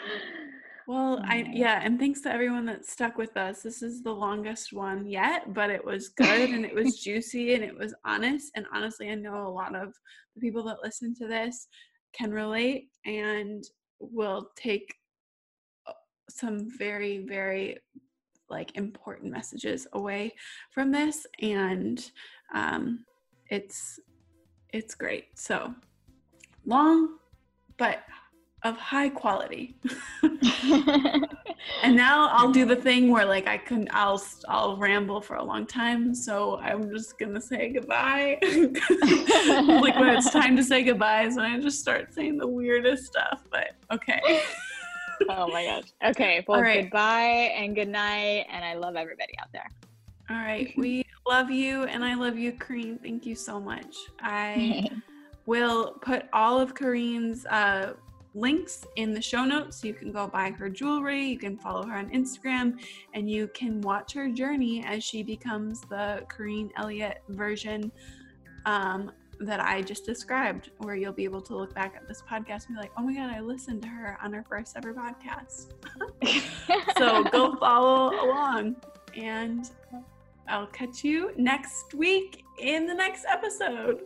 [0.88, 3.62] Well, I yeah, and thanks to everyone that stuck with us.
[3.62, 7.64] This is the longest one yet, but it was good and it was juicy and
[7.64, 8.52] it was honest.
[8.56, 9.94] And honestly, I know a lot of
[10.36, 11.68] the people that listen to this
[12.14, 13.64] can relate and
[14.00, 14.94] will take
[15.88, 15.94] uh,
[16.30, 17.78] some very, very
[18.50, 20.34] like important messages away
[20.72, 21.26] from this.
[21.41, 22.04] And
[22.54, 23.06] um,
[23.49, 23.99] it's
[24.72, 25.38] it's great.
[25.38, 25.74] So
[26.65, 27.18] long,
[27.78, 28.03] but
[28.64, 29.78] of high quality.
[31.82, 35.44] And now I'll do the thing where like I can I'll I'll ramble for a
[35.44, 38.38] long time, so I'm just gonna say goodbye.
[38.41, 43.44] like when it's time to say goodbyes, and I just start saying the weirdest stuff.
[43.49, 44.22] But okay,
[45.30, 46.11] oh my gosh.
[46.11, 46.44] Okay.
[46.48, 46.84] Well, right.
[46.84, 48.45] goodbye and good night.
[48.52, 49.70] And I love everybody out there.
[50.30, 50.74] all right.
[50.78, 53.00] We love you, and I love you, Corinne.
[53.02, 53.95] Thank you so much.
[54.20, 54.90] I
[55.45, 57.94] will put all of Corinne's uh,
[58.36, 59.82] links in the show notes.
[59.82, 62.80] So you can go buy her jewelry, you can follow her on Instagram,
[63.14, 67.91] and you can watch her journey as she becomes the Corinne Elliott version
[68.66, 72.68] um, that I just described, where you'll be able to look back at this podcast
[72.68, 75.74] and be like, oh my God, I listened to her on her first ever podcast.
[76.98, 78.78] So go follow along,
[79.16, 79.70] and
[80.48, 84.02] I'll catch you next week in the next episode.